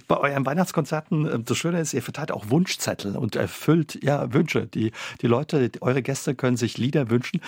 [0.09, 4.67] Bei euren Weihnachtskonzerten, äh, das Schöne ist, ihr verteilt auch Wunschzettel und erfüllt ja Wünsche.
[4.67, 7.41] Die, die Leute, eure Gäste können sich Lieder wünschen.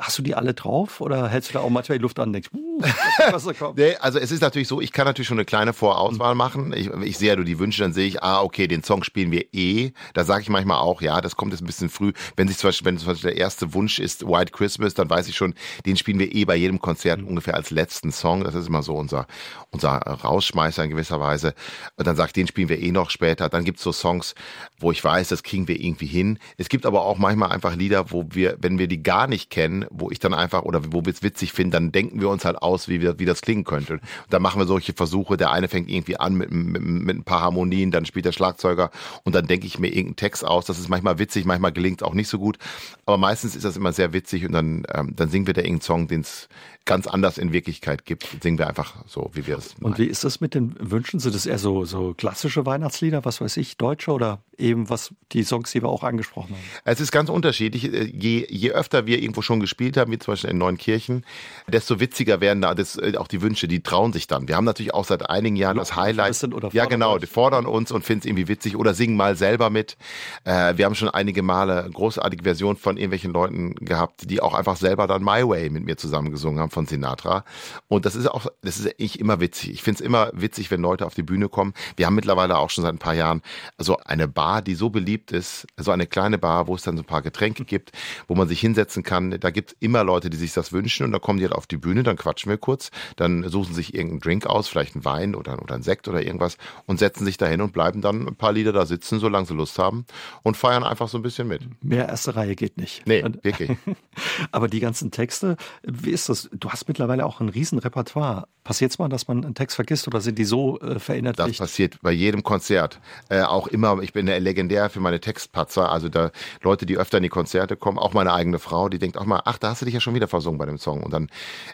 [0.00, 2.32] Hast du die alle drauf oder hältst du da auch manchmal die Luft an und
[2.32, 2.82] denkst, uh,
[3.30, 3.76] was da kommt?
[3.76, 6.72] nee, also es ist natürlich so, ich kann natürlich schon eine kleine Vorauswahl machen.
[6.74, 9.30] Ich, ich sehe ja du die Wünsche, dann sehe ich, ah, okay, den Song spielen
[9.30, 9.92] wir eh.
[10.14, 12.12] Da sage ich manchmal auch, ja, das kommt jetzt ein bisschen früh.
[12.36, 15.28] Wenn sich zum Beispiel, wenn zum Beispiel der erste Wunsch ist White Christmas, dann weiß
[15.28, 17.28] ich schon, den spielen wir eh bei jedem Konzert mhm.
[17.28, 18.44] ungefähr als letzten Song.
[18.44, 19.26] Das ist immer so unser,
[19.70, 21.54] unser Rausschmeißer in gewisser Weise.
[21.96, 23.48] Und dann sagt, den spielen wir eh noch später.
[23.48, 24.34] Dann gibt's so Songs,
[24.78, 26.38] wo ich weiß, das kriegen wir irgendwie hin.
[26.56, 29.86] Es gibt aber auch manchmal einfach Lieder, wo wir, wenn wir die gar nicht kennen,
[29.90, 32.56] wo ich dann einfach oder wo wir es witzig finden, dann denken wir uns halt
[32.56, 33.94] aus, wie, wir, wie das klingen könnte.
[33.94, 35.36] Und dann machen wir solche Versuche.
[35.36, 38.90] Der eine fängt irgendwie an mit, mit, mit ein paar Harmonien, dann spielt der Schlagzeuger
[39.24, 40.64] und dann denke ich mir irgendeinen Text aus.
[40.64, 42.58] Das ist manchmal witzig, manchmal gelingt es auch nicht so gut.
[43.04, 45.82] Aber meistens ist das immer sehr witzig und dann, ähm, dann singen wir da irgendeinen
[45.82, 46.48] Song, den es
[46.90, 50.24] ganz anders in Wirklichkeit gibt, singen wir einfach so, wie wir es Und wie ist
[50.24, 51.20] das mit den Wünschen?
[51.20, 55.44] Sind das eher so, so klassische Weihnachtslieder, was weiß ich, deutsche oder eben was die
[55.44, 56.62] Songs, die wir auch angesprochen haben?
[56.84, 57.84] Es ist ganz unterschiedlich.
[57.84, 61.24] Je, je öfter wir irgendwo schon gespielt haben, wie zum Beispiel in Neunkirchen,
[61.66, 64.48] desto witziger werden da das, äh, auch die Wünsche, die trauen sich dann.
[64.48, 66.40] Wir haben natürlich auch seit einigen Jahren das Highlight.
[66.72, 69.96] ja, genau, die fordern uns und finden es irgendwie witzig oder singen mal selber mit.
[70.44, 74.76] Äh, wir haben schon einige Male großartige Versionen von irgendwelchen Leuten gehabt, die auch einfach
[74.76, 77.44] selber dann My Way mit mir zusammen gesungen haben von Sinatra.
[77.88, 79.70] Und das ist auch, das ist echt immer witzig.
[79.70, 81.74] Ich finde es immer witzig, wenn Leute auf die Bühne kommen.
[81.96, 83.42] Wir haben mittlerweile auch schon seit ein paar Jahren
[83.78, 87.02] so eine Bar, die so beliebt ist, so eine kleine Bar, wo es dann so
[87.02, 87.92] ein paar Getränke gibt,
[88.28, 89.38] wo man sich hinsetzen kann.
[89.38, 91.66] Da gibt es immer Leute, die sich das wünschen und dann kommen die halt auf
[91.66, 95.34] die Bühne, dann quatschen wir kurz, dann suchen sich irgendeinen Drink aus, vielleicht einen Wein
[95.34, 98.52] oder, oder einen Sekt oder irgendwas und setzen sich dahin und bleiben dann ein paar
[98.52, 100.04] Lieder da sitzen, solange sie Lust haben
[100.42, 101.62] und feiern einfach so ein bisschen mit.
[101.82, 103.06] Mehr erste Reihe geht nicht.
[103.06, 103.70] Nee, wirklich.
[104.52, 106.48] Aber die ganzen Texte, wie ist das?
[106.52, 108.46] Du hast mittlerweile auch ein Riesenrepertoire.
[108.64, 111.38] Passiert es mal, dass man einen Text vergisst oder sind die so äh, verinnerlicht?
[111.38, 113.00] Das passiert bei jedem Konzert.
[113.28, 115.90] Äh, auch immer, ich bin legendär für meine Textpatzer.
[115.90, 116.30] Also da
[116.62, 119.40] Leute, die öfter in die Konzerte kommen, auch meine eigene Frau, die denkt auch mal,
[119.50, 121.02] ach, da hast du dich ja schon wieder versungen bei dem Song.
[121.02, 121.28] Und dann,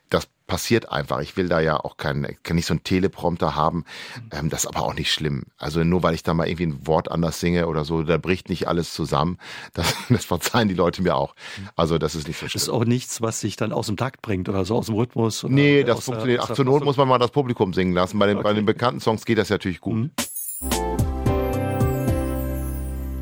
[0.09, 1.21] das passiert einfach.
[1.21, 3.85] Ich will da ja auch kein, kann nicht so einen Teleprompter haben.
[4.31, 5.45] Ähm, das ist aber auch nicht schlimm.
[5.59, 8.49] Also nur weil ich da mal irgendwie ein Wort anders singe oder so, da bricht
[8.49, 9.39] nicht alles zusammen.
[9.75, 11.35] Das, das verzeihen die Leute mir auch.
[11.75, 12.55] Also das ist nicht so schlimm.
[12.55, 14.95] Das ist auch nichts, was sich dann aus dem Takt bringt oder so aus dem
[14.95, 15.45] Rhythmus.
[15.45, 16.41] Oder nee, das funktioniert.
[16.43, 18.19] Ach, zur Not muss man mal das Publikum singen lassen.
[18.19, 18.45] Bei den, okay.
[18.45, 19.95] bei den bekannten Songs geht das natürlich gut.
[19.95, 20.11] Mhm.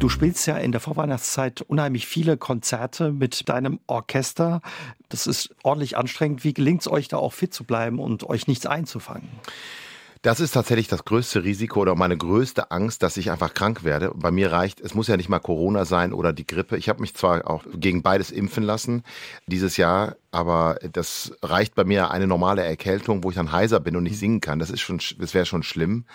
[0.04, 4.60] Du spielst ja in der Vorweihnachtszeit unheimlich viele Konzerte mit deinem Orchester.
[5.08, 6.44] Das ist ordentlich anstrengend.
[6.44, 9.30] Wie gelingt es euch da auch fit zu bleiben und euch nichts einzufangen?
[10.24, 14.10] Das ist tatsächlich das größte Risiko oder meine größte Angst, dass ich einfach krank werde.
[14.14, 16.78] Bei mir reicht, es muss ja nicht mal Corona sein oder die Grippe.
[16.78, 19.02] Ich habe mich zwar auch gegen beides impfen lassen
[19.46, 23.96] dieses Jahr, aber das reicht bei mir eine normale Erkältung, wo ich dann heiser bin
[23.96, 24.58] und nicht singen kann.
[24.58, 26.06] Das ist schon, das wäre schon schlimm.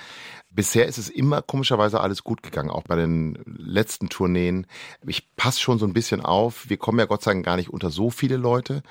[0.50, 4.66] Bisher ist es immer komischerweise alles gut gegangen, auch bei den letzten Tourneen.
[5.06, 6.68] Ich passe schon so ein bisschen auf.
[6.68, 8.82] Wir kommen ja Gott sei Dank gar nicht unter so viele Leute.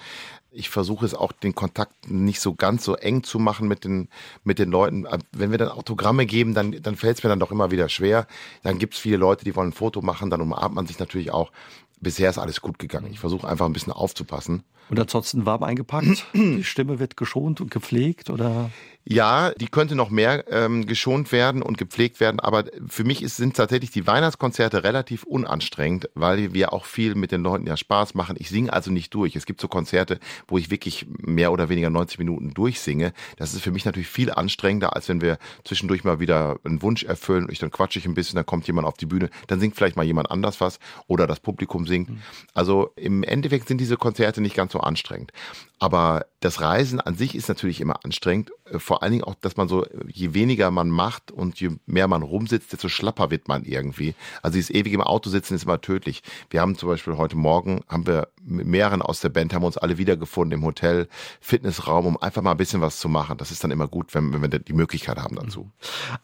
[0.51, 4.09] Ich versuche es auch, den Kontakt nicht so ganz so eng zu machen mit den,
[4.45, 5.07] mit den Leuten.
[5.33, 8.27] Wenn wir dann Autogramme geben, dann, dann fällt es mir dann doch immer wieder schwer.
[8.63, 11.31] Dann gibt es viele Leute, die wollen ein Foto machen, dann umarmt man sich natürlich
[11.31, 11.53] auch.
[12.01, 13.11] Bisher ist alles gut gegangen.
[13.11, 14.63] Ich versuche einfach ein bisschen aufzupassen.
[14.89, 16.27] Und ansonsten warm eingepackt?
[16.35, 18.71] Die Stimme wird geschont und gepflegt oder?
[19.11, 23.39] Ja, die könnte noch mehr ähm, geschont werden und gepflegt werden, aber für mich ist,
[23.39, 28.15] sind tatsächlich die Weihnachtskonzerte relativ unanstrengend, weil wir auch viel mit den Leuten ja Spaß
[28.15, 28.37] machen.
[28.39, 29.35] Ich singe also nicht durch.
[29.35, 33.15] Es gibt so Konzerte, wo ich wirklich mehr oder weniger 90 Minuten durchsinge.
[33.39, 37.03] Das ist für mich natürlich viel anstrengender, als wenn wir zwischendurch mal wieder einen Wunsch
[37.03, 39.59] erfüllen und ich dann quatsche ich ein bisschen, dann kommt jemand auf die Bühne, dann
[39.59, 42.11] singt vielleicht mal jemand anders was oder das Publikum singt.
[42.11, 42.21] Mhm.
[42.53, 45.33] Also im Endeffekt sind diese Konzerte nicht ganz so anstrengend.
[45.79, 48.53] Aber das Reisen an sich ist natürlich immer anstrengend.
[48.65, 52.09] Äh, vor allen Dingen auch, dass man so, je weniger man macht und je mehr
[52.09, 54.15] man rumsitzt, desto schlapper wird man irgendwie.
[54.43, 56.23] Also dieses ewige im Auto sitzen ist immer tödlich.
[56.51, 59.79] Wir haben zum Beispiel heute Morgen, haben wir mit mehreren aus der Band, haben uns
[59.79, 61.09] alle wiedergefunden im Hotel,
[61.41, 63.39] Fitnessraum, um einfach mal ein bisschen was zu machen.
[63.39, 65.71] Das ist dann immer gut, wenn, wenn wir die Möglichkeit haben dazu.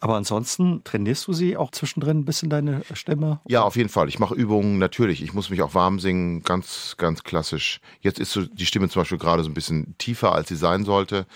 [0.01, 3.41] Aber ansonsten trainierst du sie auch zwischendrin ein bisschen deine Stimme?
[3.49, 4.09] Ja, auf jeden Fall.
[4.09, 5.23] Ich mache Übungen natürlich.
[5.23, 7.81] Ich muss mich auch warm singen, ganz, ganz klassisch.
[8.01, 10.85] Jetzt ist so die Stimme zum Beispiel gerade so ein bisschen tiefer, als sie sein
[10.85, 11.27] sollte.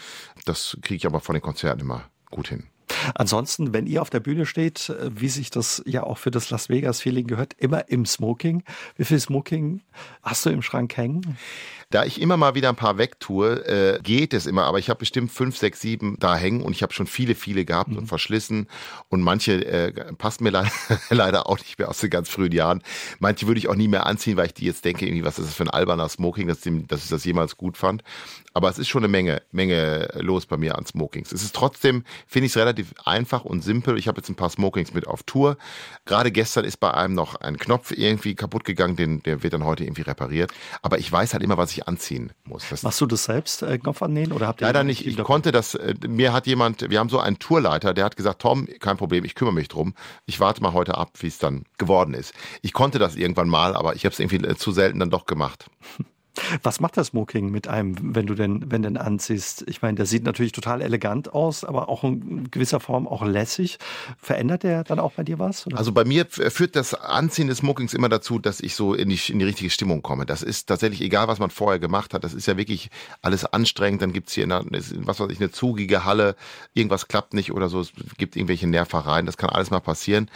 [0.45, 2.65] Das kriege ich aber von den Konzerten immer gut hin.
[3.15, 6.51] Ansonsten, wenn ihr auf der Bühne steht, äh, wie sich das ja auch für das
[6.51, 8.63] Las Vegas-Feeling gehört, immer im Smoking.
[8.97, 9.83] Wie viel Smoking
[10.23, 11.37] hast du im Schrank hängen?
[11.91, 14.99] Da ich immer mal wieder ein paar wegtue, äh, geht es immer, aber ich habe
[14.99, 17.97] bestimmt fünf, sechs, sieben da hängen und ich habe schon viele, viele gehabt mhm.
[17.97, 18.69] und verschlissen
[19.09, 20.71] und manche äh, passen mir leider,
[21.09, 22.83] leider auch nicht mehr aus den ganz frühen Jahren.
[23.21, 25.49] Manche würde ich auch nie mehr anziehen, weil ich die jetzt denke, irgendwie, was ist
[25.49, 28.03] das für ein alberner Smoking, dass, dem, dass ich das jemals gut fand.
[28.53, 31.33] Aber es ist schon eine Menge, Menge los bei mir an Smokings.
[31.33, 33.97] Es ist trotzdem, finde ich es relativ einfach und simpel.
[33.99, 35.57] Ich habe jetzt ein paar Smokings mit auf Tour.
[36.07, 39.65] Gerade gestern ist bei einem noch ein Knopf irgendwie kaputt gegangen, den, der wird dann
[39.65, 40.51] heute irgendwie repariert.
[40.83, 42.65] Aber ich weiß halt immer, was ich anziehen muss.
[42.69, 44.33] Das Machst du das selbst, äh, Knopf annähen?
[44.33, 45.07] Oder habt ihr Leider nicht.
[45.07, 48.43] Ich konnte das, äh, mir hat jemand, wir haben so einen Tourleiter, der hat gesagt,
[48.43, 49.95] Tom, kein Problem, ich kümmere mich drum.
[50.27, 52.35] Ich warte mal heute ab, wie es dann geworden ist.
[52.63, 55.27] Ich konnte das irgendwann mal, aber ich habe es irgendwie äh, zu selten dann doch
[55.27, 55.67] gemacht.
[56.63, 59.65] Was macht das Smoking mit einem, wenn du denn, wenn denn anziehst?
[59.69, 63.79] Ich meine, der sieht natürlich total elegant aus, aber auch in gewisser Form auch lässig.
[64.19, 65.67] Verändert der dann auch bei dir was?
[65.67, 65.79] Oder?
[65.79, 69.21] Also bei mir führt das Anziehen des Smokings immer dazu, dass ich so in die,
[69.29, 70.27] in die richtige Stimmung komme.
[70.27, 72.25] Das ist tatsächlich egal, was man vorher gemacht hat.
[72.25, 72.91] Das ist ja wirklich
[73.23, 74.03] alles anstrengend.
[74.03, 76.37] Dann gibt's hier, eine, was weiß ich, eine zugige Halle.
[76.75, 77.81] Irgendwas klappt nicht oder so.
[77.81, 79.27] Es gibt irgendwelche Nervereien.
[79.27, 80.31] Das kann alles mal passieren.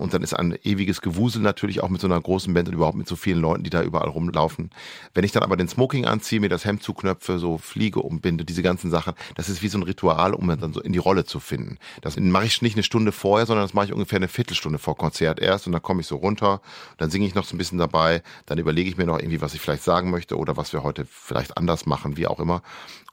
[0.00, 2.96] Und dann ist ein ewiges Gewusel natürlich auch mit so einer großen Band und überhaupt
[2.96, 4.70] mit so vielen Leuten, die da überall rumlaufen.
[5.12, 8.62] Wenn ich dann aber den Smoking anziehe, mir das Hemd zuknöpfe, so Fliege umbinde, diese
[8.62, 11.38] ganzen Sachen, das ist wie so ein Ritual, um dann so in die Rolle zu
[11.38, 11.76] finden.
[12.00, 14.96] Das mache ich nicht eine Stunde vorher, sondern das mache ich ungefähr eine Viertelstunde vor
[14.96, 16.62] Konzert erst und dann komme ich so runter,
[16.96, 19.52] dann singe ich noch so ein bisschen dabei, dann überlege ich mir noch irgendwie, was
[19.52, 22.62] ich vielleicht sagen möchte oder was wir heute vielleicht anders machen, wie auch immer.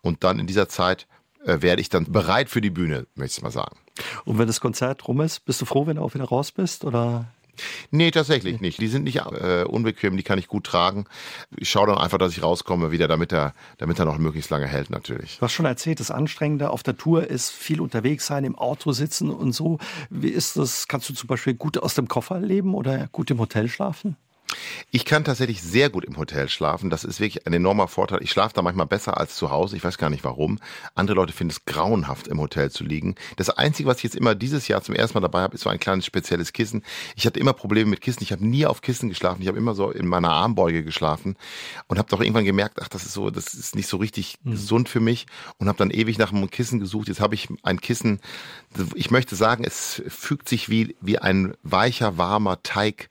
[0.02, 1.06] Und dann in dieser Zeit
[1.46, 3.78] äh, werde ich dann bereit für die Bühne, möchte ich mal sagen.
[4.26, 6.86] Und wenn das Konzert rum ist, bist du froh, wenn du auch wieder raus bist?
[6.86, 7.26] Oder?
[7.92, 8.80] Nee, tatsächlich nicht.
[8.80, 11.06] Die sind nicht äh, unbequem, die kann ich gut tragen.
[11.56, 14.68] Ich schaue dann einfach, dass ich rauskomme wieder, damit er, damit er noch möglichst lange
[14.68, 15.38] hält natürlich.
[15.38, 18.92] Du hast schon erzählt, das Anstrengende auf der Tour ist viel unterwegs sein, im Auto
[18.92, 19.80] sitzen und so.
[20.10, 20.88] Wie ist das?
[20.88, 24.16] Kannst du zum Beispiel gut aus dem Koffer leben oder gut im Hotel schlafen?
[24.92, 26.90] Ich kann tatsächlich sehr gut im Hotel schlafen.
[26.90, 28.20] Das ist wirklich ein enormer Vorteil.
[28.22, 29.76] Ich schlafe da manchmal besser als zu Hause.
[29.76, 30.60] Ich weiß gar nicht warum.
[30.96, 33.16] Andere Leute finden es grauenhaft, im Hotel zu liegen.
[33.36, 35.70] Das Einzige, was ich jetzt immer dieses Jahr zum ersten Mal dabei habe, ist so
[35.70, 36.84] ein kleines spezielles Kissen.
[37.16, 38.24] Ich hatte immer Probleme mit Kissen.
[38.24, 39.42] Ich habe nie auf Kissen geschlafen.
[39.42, 41.36] Ich habe immer so in meiner Armbeuge geschlafen
[41.88, 44.52] und habe doch irgendwann gemerkt, ach, das ist so, das ist nicht so richtig mhm.
[44.52, 47.08] gesund für mich und habe dann ewig nach einem Kissen gesucht.
[47.08, 48.20] Jetzt habe ich ein Kissen.
[48.96, 53.10] Ich möchte sagen, es fügt sich wie wie ein weicher, warmer Teig,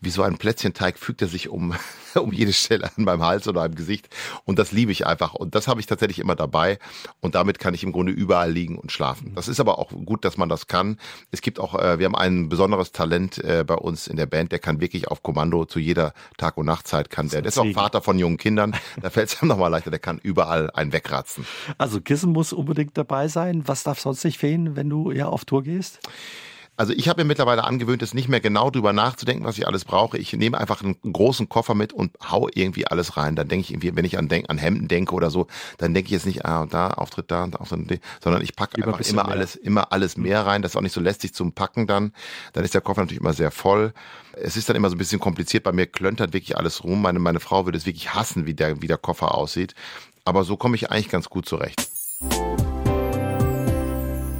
[0.00, 1.74] wie so ein Plätzchenteig fügt er sich um,
[2.14, 4.08] um jede Stelle an meinem Hals oder am Gesicht.
[4.44, 5.34] Und das liebe ich einfach.
[5.34, 6.78] Und das habe ich tatsächlich immer dabei.
[7.20, 9.32] Und damit kann ich im Grunde überall liegen und schlafen.
[9.34, 10.98] Das ist aber auch gut, dass man das kann.
[11.30, 14.52] Es gibt auch, äh, wir haben ein besonderes Talent äh, bei uns in der Band,
[14.52, 17.42] der kann wirklich auf Kommando zu jeder Tag- und Nachtzeit kann der.
[17.42, 18.76] Der ist auch Vater von jungen Kindern.
[19.00, 19.90] Da fällt es ihm nochmal leichter.
[19.90, 21.46] Der kann überall einen wegratzen.
[21.78, 23.62] Also Kissen muss unbedingt dabei sein.
[23.66, 26.00] Was darf sonst nicht fehlen, wenn du ja auf Tour gehst?
[26.78, 29.84] Also ich habe mir mittlerweile angewöhnt, es nicht mehr genau drüber nachzudenken, was ich alles
[29.84, 30.16] brauche.
[30.16, 33.34] Ich nehme einfach einen großen Koffer mit und hau irgendwie alles rein.
[33.34, 36.06] Dann denke ich irgendwie, wenn ich an, denk, an Hemden denke oder so, dann denke
[36.06, 39.32] ich jetzt nicht, ah, da, Auftritt da, Auftritt da, sondern ich packe einfach immer mehr.
[39.32, 40.62] alles, immer alles mehr rein.
[40.62, 42.12] Das ist auch nicht so lästig zum Packen dann.
[42.52, 43.92] Dann ist der Koffer natürlich immer sehr voll.
[44.40, 45.64] Es ist dann immer so ein bisschen kompliziert.
[45.64, 47.02] Bei mir klöntert wirklich alles rum.
[47.02, 49.74] Meine, meine Frau würde es wirklich hassen, wie der, wie der Koffer aussieht.
[50.24, 51.88] Aber so komme ich eigentlich ganz gut zurecht.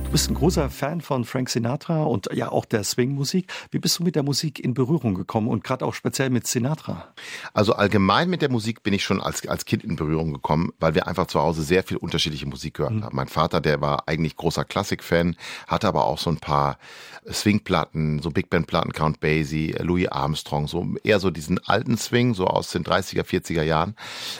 [0.08, 3.52] Du bist ein großer Fan von Frank Sinatra und ja auch der Swing-Musik.
[3.70, 7.08] Wie bist du mit der Musik in Berührung gekommen und gerade auch speziell mit Sinatra?
[7.52, 10.94] Also allgemein mit der Musik bin ich schon als, als Kind in Berührung gekommen, weil
[10.94, 13.04] wir einfach zu Hause sehr viel unterschiedliche Musik gehört mhm.
[13.04, 13.16] haben.
[13.16, 16.78] Mein Vater, der war eigentlich großer Klassik-Fan, hatte aber auch so ein paar
[17.30, 22.46] Swing-Platten, so Big Band-Platten, Count Basie, Louis Armstrong, so eher so diesen alten Swing, so
[22.46, 23.94] aus den 30er, 40er Jahren.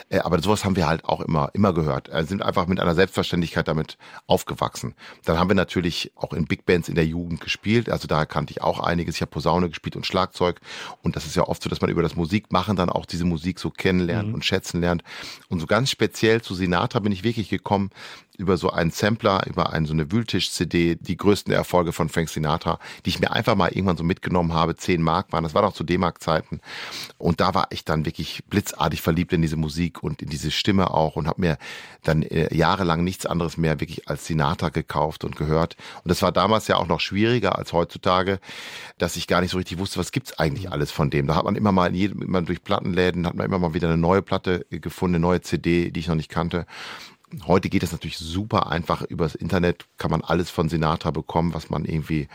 [0.09, 2.09] Äh, aber sowas haben wir halt auch immer, immer gehört.
[2.11, 4.95] Wir sind einfach mit einer Selbstverständlichkeit damit aufgewachsen.
[5.25, 7.89] Dann haben wir natürlich auch in Big Bands in der Jugend gespielt.
[7.89, 9.15] Also da kannte ich auch einiges.
[9.15, 10.59] Ich habe Posaune gespielt und Schlagzeug.
[11.03, 13.59] Und das ist ja oft so, dass man über das Musikmachen dann auch diese Musik
[13.59, 14.35] so kennenlernt mhm.
[14.35, 15.03] und schätzen lernt.
[15.49, 17.91] Und so ganz speziell zu Sinatra bin ich wirklich gekommen
[18.39, 22.79] über so einen Sampler, über einen, so eine Wühltisch-CD, die größten Erfolge von Frank Sinatra,
[23.05, 24.77] die ich mir einfach mal irgendwann so mitgenommen habe.
[24.77, 26.61] Zehn Mark waren, das war noch zu D-Mark-Zeiten.
[27.17, 30.91] Und da war ich dann wirklich blitzartig verliebt in diese Musik und in diese Stimme
[30.91, 31.57] auch und habe mir
[32.03, 35.75] dann äh, jahrelang nichts anderes mehr wirklich als Sinatra gekauft und gehört.
[36.03, 38.39] Und das war damals ja auch noch schwieriger als heutzutage,
[38.97, 41.27] dass ich gar nicht so richtig wusste, was gibt's eigentlich alles von dem.
[41.27, 43.89] Da hat man immer mal in jedem, immer durch Plattenläden, hat man immer mal wieder
[43.89, 46.65] eine neue Platte gefunden, eine neue CD, die ich noch nicht kannte.
[47.45, 49.03] Heute geht es natürlich super einfach.
[49.03, 52.27] Übers Internet kann man alles von Sinatra bekommen, was man irgendwie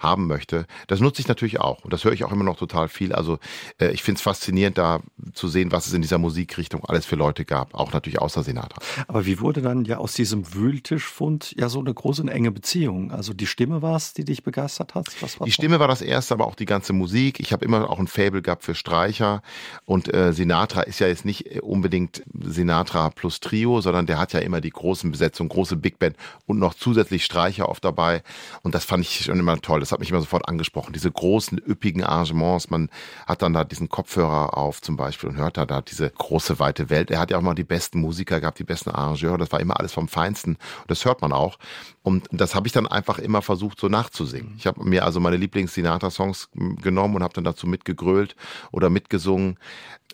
[0.00, 0.66] haben möchte.
[0.88, 1.84] Das nutze ich natürlich auch.
[1.84, 3.12] Und das höre ich auch immer noch total viel.
[3.12, 3.38] Also
[3.78, 5.00] äh, ich finde es faszinierend, da
[5.34, 7.74] zu sehen, was es in dieser Musikrichtung alles für Leute gab.
[7.74, 8.80] Auch natürlich außer Sinatra.
[9.06, 13.12] Aber wie wurde dann ja aus diesem Wühltischfund ja so eine große und enge Beziehung?
[13.12, 15.06] Also die Stimme war es, die dich begeistert hat?
[15.44, 17.38] die Stimme war das erste, aber auch die ganze Musik.
[17.38, 19.42] Ich habe immer auch ein Fable gehabt für Streicher.
[19.84, 24.39] Und äh, Sinatra ist ja jetzt nicht unbedingt Sinatra plus Trio, sondern der hat ja
[24.42, 28.22] immer die großen Besetzungen, große Big Band und noch zusätzlich Streicher oft dabei.
[28.62, 29.80] Und das fand ich schon immer toll.
[29.80, 30.92] Das hat mich immer sofort angesprochen.
[30.92, 32.70] Diese großen, üppigen Arrangements.
[32.70, 32.90] Man
[33.26, 36.90] hat dann da diesen Kopfhörer auf zum Beispiel und hört da, da diese große, weite
[36.90, 37.10] Welt.
[37.10, 39.38] Er hat ja auch mal die besten Musiker gehabt, die besten Arrangeure.
[39.38, 40.52] Das war immer alles vom Feinsten.
[40.52, 41.58] Und das hört man auch.
[42.02, 44.54] Und das habe ich dann einfach immer versucht, so nachzusingen.
[44.56, 46.48] Ich habe mir also meine Lieblings-Sinatra-Songs
[46.80, 48.36] genommen und habe dann dazu mitgegrölt
[48.72, 49.58] oder mitgesungen.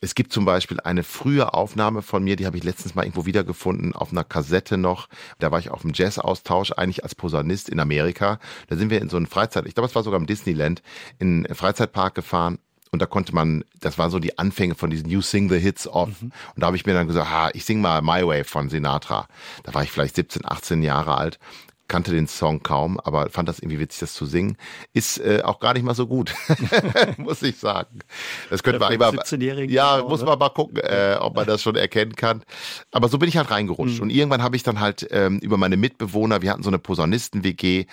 [0.01, 3.25] Es gibt zum Beispiel eine frühe Aufnahme von mir, die habe ich letztens mal irgendwo
[3.25, 5.09] wiedergefunden, auf einer Kassette noch.
[5.39, 8.39] Da war ich auf einem Jazz-Austausch, eigentlich als Posaunist in Amerika.
[8.69, 10.83] Da sind wir in so einen Freizeit, ich glaube, es war sogar im Disneyland,
[11.19, 12.59] in einen Freizeitpark gefahren
[12.91, 15.87] und da konnte man, das waren so die Anfänge von diesen You Sing the Hits
[15.89, 16.23] Off.
[16.23, 16.33] Mhm.
[16.55, 19.27] Und da habe ich mir dann gesagt, ha, ich sing mal My Way von Sinatra.
[19.65, 21.39] Da war ich vielleicht 17, 18 Jahre alt
[21.89, 24.57] kannte den Song kaum, aber fand das irgendwie witzig, das zu singen.
[24.93, 26.35] Ist äh, auch gar nicht mal so gut,
[27.17, 28.01] muss ich sagen.
[28.51, 29.13] Das könnte man immer,
[29.69, 32.43] ja, muss man mal gucken, äh, ob man das schon erkennen kann.
[32.91, 33.97] Aber so bin ich halt reingerutscht.
[33.97, 34.03] Mhm.
[34.03, 37.87] Und irgendwann habe ich dann halt ähm, über meine Mitbewohner, wir hatten so eine Posaunisten-WG,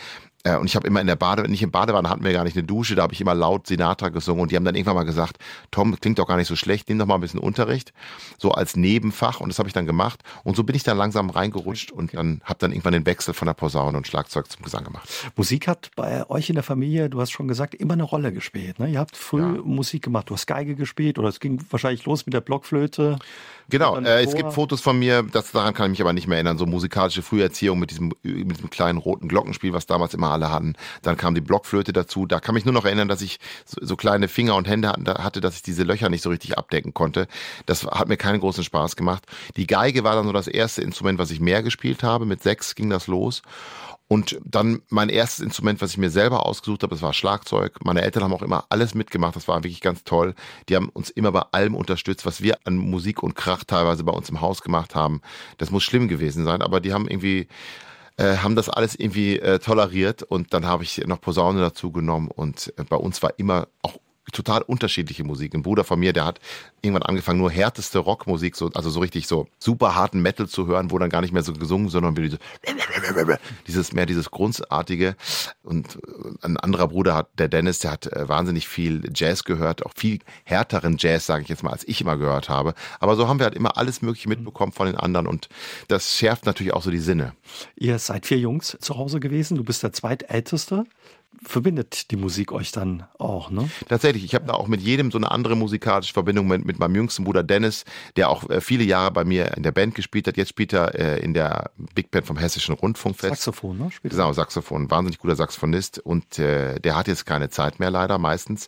[0.44, 2.58] äh, und ich habe immer in der Badewanne, nicht im Badewanne hatten wir gar nicht
[2.58, 5.04] eine Dusche, da habe ich immer laut Sinatra gesungen und die haben dann irgendwann mal
[5.04, 5.38] gesagt,
[5.72, 7.94] Tom, klingt doch gar nicht so schlecht, nimm doch mal ein bisschen Unterricht,
[8.38, 11.30] so als Nebenfach und das habe ich dann gemacht und so bin ich dann langsam
[11.30, 14.84] reingerutscht und dann habe dann irgendwann den Wechsel von der Posaune und Schlagzeug zum Gesang
[14.84, 15.10] gemacht.
[15.36, 18.80] Musik hat bei euch in der Familie, du hast schon gesagt, immer eine Rolle gespielt.
[18.80, 18.90] Ne?
[18.90, 19.62] Ihr habt früh ja.
[19.64, 23.18] Musik gemacht, du hast Geige gespielt oder es ging wahrscheinlich los mit der Blockflöte.
[23.70, 26.38] Genau, äh, es gibt Fotos von mir, das, daran kann ich mich aber nicht mehr
[26.38, 30.52] erinnern, so musikalische Früherziehung mit diesem, mit diesem kleinen roten Glockenspiel, was damals immer alle
[30.52, 30.76] hatten.
[31.02, 32.26] Dann kam die Blockflöte dazu.
[32.26, 35.42] Da kann mich nur noch erinnern, dass ich so, so kleine Finger und Hände hatte,
[35.42, 37.28] dass ich diese Löcher nicht so richtig abdecken konnte.
[37.66, 39.26] Das hat mir keinen großen Spaß gemacht.
[39.56, 42.26] Die Geige war dann so das erste Instrument, was ich mehr gespielt habe.
[42.26, 43.42] Mit sechs ging das los.
[44.08, 47.84] Und dann mein erstes Instrument, was ich mir selber ausgesucht habe, das war Schlagzeug.
[47.84, 49.36] Meine Eltern haben auch immer alles mitgemacht.
[49.36, 50.36] Das war wirklich ganz toll.
[50.70, 54.12] Die haben uns immer bei allem unterstützt, was wir an Musik und Krach teilweise bei
[54.12, 55.22] uns im Haus gemacht haben.
[55.58, 57.48] Das muss schlimm gewesen sein, aber die haben irgendwie
[58.18, 62.28] äh, haben das alles irgendwie äh, toleriert und dann habe ich noch Posaune dazu genommen
[62.28, 63.98] und äh, bei uns war immer auch
[64.32, 65.54] total unterschiedliche Musik.
[65.54, 66.40] Ein Bruder von mir, der hat
[66.82, 70.92] irgendwann angefangen, nur härteste Rockmusik, so, also so richtig so super harten Metal zu hören,
[70.92, 72.40] wo dann gar nicht mehr so gesungen, sondern wie diese,
[73.68, 75.16] dieses, mehr dieses Grundartige.
[75.64, 76.00] Und
[76.42, 80.20] ein anderer Bruder hat, der Dennis, der hat äh, wahnsinnig viel Jazz gehört, auch viel
[80.46, 82.74] härteren Jazz, sage ich jetzt mal, als ich immer gehört habe.
[83.00, 85.50] Aber so haben wir halt immer alles Mögliche mitbekommen von den anderen und
[85.88, 87.34] das schärft natürlich auch so die Sinne.
[87.76, 90.86] Ihr seid vier Jungs zu Hause gewesen, du bist der zweitälteste
[91.42, 93.70] verbindet die Musik euch dann auch, ne?
[93.88, 96.96] Tatsächlich, ich habe da auch mit jedem so eine andere musikalische Verbindung mit, mit meinem
[96.96, 100.38] jüngsten Bruder Dennis, der auch äh, viele Jahre bei mir in der Band gespielt hat.
[100.38, 103.44] Jetzt spielt er äh, in der Big Band vom Hessischen Rundfunkfest.
[103.44, 103.92] Saxophon, ne?
[103.92, 108.18] Spielt genau, Saxophon, wahnsinnig guter Saxophonist und äh, der hat jetzt keine Zeit mehr leider
[108.18, 108.68] meistens.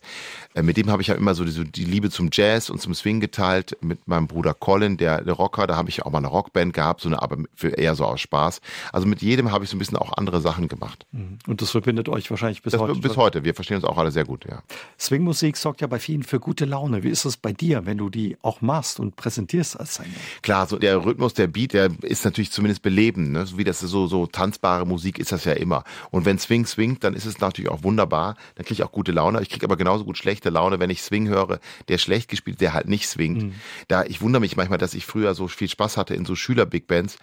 [0.54, 2.80] Äh, mit dem habe ich ja immer so die, so die, Liebe zum Jazz und
[2.80, 3.76] zum Swing geteilt.
[3.80, 7.00] Mit meinem Bruder Colin, der, der Rocker, da habe ich auch mal eine Rockband gehabt,
[7.00, 8.60] so eine, aber für eher so aus Spaß.
[8.92, 11.06] Also mit jedem habe ich so ein bisschen auch andere Sachen gemacht.
[11.12, 11.38] Mhm.
[11.46, 13.00] Und das verbindet euch wahrscheinlich bis das, heute.
[13.00, 13.44] Bis heute.
[13.44, 14.62] Wir verstehen uns auch alle sehr gut, ja.
[14.98, 17.02] Swingmusik sorgt ja bei vielen für gute Laune.
[17.02, 20.10] Wie ist es bei dir, wenn du die auch machst und präsentierst als Sänger?
[20.42, 23.32] Klar, so der Rhythmus, der Beat, der ist natürlich zumindest belebend.
[23.32, 23.46] Ne?
[23.46, 25.84] So wie das so, so tanzbare Musik ist das ja immer.
[26.10, 28.36] Und wenn Swing swingt, dann ist es natürlich auch wunderbar.
[28.54, 29.40] Dann kriege ich auch gute Laune.
[29.42, 32.74] Ich kriege aber genauso gut schlechte Laune, wenn ich Swing höre, der schlecht gespielt, der
[32.74, 33.42] halt nicht swingt.
[33.42, 33.54] Mhm.
[33.88, 36.86] Da, ich wundere mich manchmal, dass ich früher so viel Spaß hatte in so Schüler-Big
[36.86, 37.18] Bands.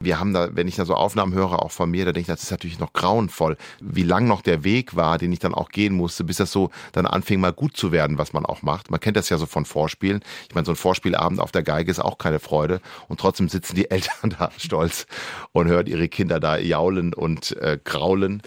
[0.00, 2.34] Wir haben da, wenn ich da so Aufnahmen höre, auch von mir, da denke ich,
[2.34, 5.68] das ist natürlich noch grauenvoll, wie lang noch der Weg war, den ich dann auch
[5.68, 8.90] gehen musste, bis das so dann anfing mal gut zu werden, was man auch macht.
[8.90, 10.20] Man kennt das ja so von Vorspielen.
[10.48, 13.76] Ich meine, so ein Vorspielabend auf der Geige ist auch keine Freude und trotzdem sitzen
[13.76, 15.06] die Eltern da stolz
[15.52, 18.42] und hören ihre Kinder da jaulen und äh, kraulen.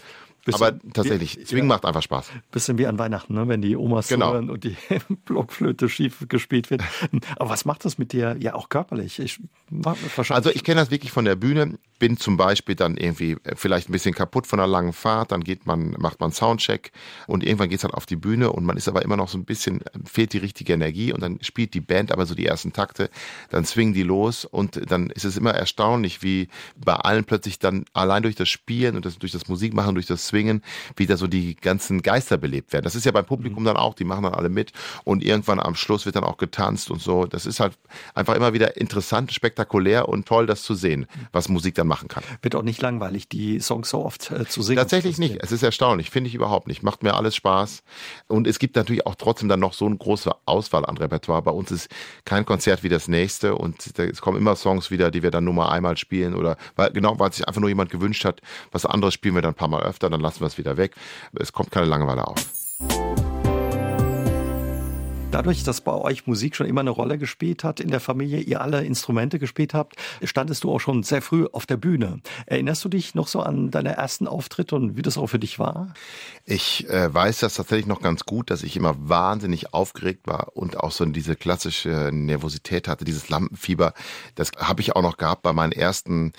[0.48, 2.30] Bisschen, Aber tatsächlich, Swing ja, macht einfach Spaß.
[2.50, 3.46] Bisschen wie an Weihnachten, ne?
[3.48, 4.32] wenn die Omas genau.
[4.32, 4.78] hören und die
[5.26, 6.82] Blockflöte schief gespielt wird.
[7.36, 9.18] Aber was macht das mit dir ja auch körperlich?
[9.18, 9.40] Ich,
[10.30, 11.78] also ich kenne das wirklich von der Bühne.
[11.98, 15.32] Bin zum Beispiel dann irgendwie vielleicht ein bisschen kaputt von einer langen Fahrt.
[15.32, 16.92] Dann geht man, macht man Soundcheck
[17.26, 19.36] und irgendwann geht es halt auf die Bühne und man ist aber immer noch so
[19.36, 22.72] ein bisschen, fehlt die richtige Energie und dann spielt die Band aber so die ersten
[22.72, 23.10] Takte.
[23.50, 26.48] Dann swingen die los und dann ist es immer erstaunlich, wie
[26.82, 30.26] bei allen plötzlich dann allein durch das Spielen und das, durch das Musikmachen, durch das
[30.26, 30.62] Swing Swingen
[30.96, 32.84] wieder so die ganzen Geister belebt werden.
[32.84, 33.66] Das ist ja beim Publikum mhm.
[33.66, 34.72] dann auch, die machen dann alle mit
[35.04, 37.26] und irgendwann am Schluss wird dann auch getanzt und so.
[37.26, 37.74] Das ist halt
[38.14, 42.22] einfach immer wieder interessant, spektakulär und toll, das zu sehen, was Musik dann machen kann.
[42.42, 44.78] Wird auch nicht langweilig, die Songs so oft äh, zu singen.
[44.78, 45.38] Tatsächlich nicht.
[45.40, 46.82] Es ist erstaunlich, finde ich überhaupt nicht.
[46.82, 47.82] Macht mir alles Spaß.
[48.28, 51.42] Und es gibt natürlich auch trotzdem dann noch so eine große Auswahl an Repertoire.
[51.42, 51.88] Bei uns ist
[52.24, 55.54] kein Konzert wie das nächste und es kommen immer Songs wieder, die wir dann nur
[55.54, 59.14] mal einmal spielen oder weil, genau, weil sich einfach nur jemand gewünscht hat, was anderes
[59.14, 60.94] spielen wir dann ein paar Mal öfter, dann lassen wir es wieder weg.
[61.38, 62.36] Es kommt keine Langeweile auf.
[65.30, 68.62] Dadurch, dass bei euch Musik schon immer eine Rolle gespielt hat in der Familie, ihr
[68.62, 72.20] alle Instrumente gespielt habt, standest du auch schon sehr früh auf der Bühne.
[72.46, 75.58] Erinnerst du dich noch so an deine ersten Auftritte und wie das auch für dich
[75.58, 75.92] war?
[76.46, 80.78] Ich äh, weiß das tatsächlich noch ganz gut, dass ich immer wahnsinnig aufgeregt war und
[80.78, 83.92] auch so diese klassische Nervosität hatte, dieses Lampenfieber.
[84.34, 86.32] Das habe ich auch noch gehabt bei meinen ersten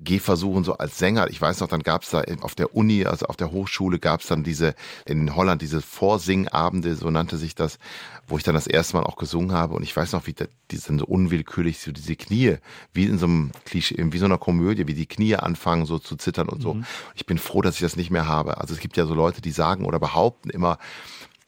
[0.00, 1.28] Gehversuchen so als Sänger.
[1.30, 4.20] Ich weiß noch, dann gab es da auf der Uni, also auf der Hochschule, gab
[4.20, 7.78] es dann diese in Holland diese Vorsingabende, so nannte sich das,
[8.26, 9.74] wo ich dann das erste Mal auch gesungen habe.
[9.74, 10.34] Und ich weiß noch, wie
[10.70, 12.56] die sind so unwillkürlich so diese Knie,
[12.92, 16.16] wie in so einem Klischee, wie so einer Komödie, wie die Knie anfangen so zu
[16.16, 16.74] zittern und so.
[16.74, 16.84] Mhm.
[17.14, 18.58] Ich bin froh, dass ich das nicht mehr habe.
[18.60, 20.78] Also es gibt ja so Leute, die sagen oder behaupten immer,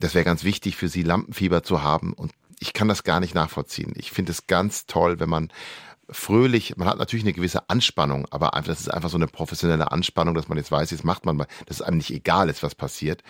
[0.01, 2.13] das wäre ganz wichtig für sie, Lampenfieber zu haben.
[2.13, 3.93] Und ich kann das gar nicht nachvollziehen.
[3.97, 5.51] Ich finde es ganz toll, wenn man
[6.11, 9.93] fröhlich, man hat natürlich eine gewisse Anspannung, aber einfach, das ist einfach so eine professionelle
[9.93, 12.63] Anspannung, dass man jetzt weiß, jetzt macht man mal, dass es einem nicht egal ist,
[12.63, 13.23] was passiert.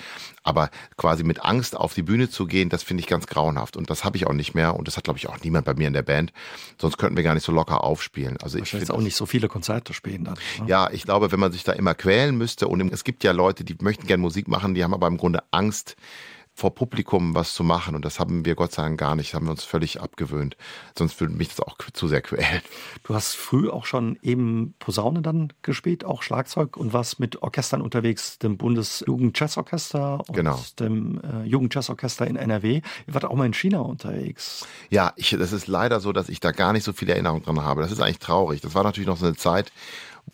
[0.42, 3.76] Aber quasi mit Angst auf die Bühne zu gehen, das finde ich ganz grauenhaft.
[3.76, 4.76] Und das habe ich auch nicht mehr.
[4.76, 6.32] Und das hat, glaube ich, auch niemand bei mir in der Band.
[6.80, 8.36] Sonst könnten wir gar nicht so locker aufspielen.
[8.42, 10.34] Also ich finde auch nicht so viele Konzerte spielen dann.
[10.60, 10.68] Ne?
[10.68, 13.64] Ja, ich glaube, wenn man sich da immer quälen müsste und es gibt ja Leute,
[13.64, 15.96] die möchten gerne Musik machen, die haben aber im Grunde Angst,
[16.58, 17.94] vor Publikum was zu machen.
[17.94, 19.30] Und das haben wir Gott sei Dank gar nicht.
[19.30, 20.56] Das haben wir uns völlig abgewöhnt.
[20.98, 22.62] Sonst würde mich das auch zu sehr quälen.
[23.04, 27.80] Du hast früh auch schon eben Posaune dann gespielt, auch Schlagzeug und warst mit Orchestern
[27.80, 30.60] unterwegs, dem Bundesjugendjazzorchester und genau.
[30.80, 32.82] dem äh, Jugendjazzorchester in NRW.
[33.06, 34.66] Ihr wart auch mal in China unterwegs.
[34.90, 37.62] Ja, ich, das ist leider so, dass ich da gar nicht so viele Erinnerungen dran
[37.62, 37.82] habe.
[37.82, 38.62] Das ist eigentlich traurig.
[38.62, 39.70] Das war natürlich noch so eine Zeit,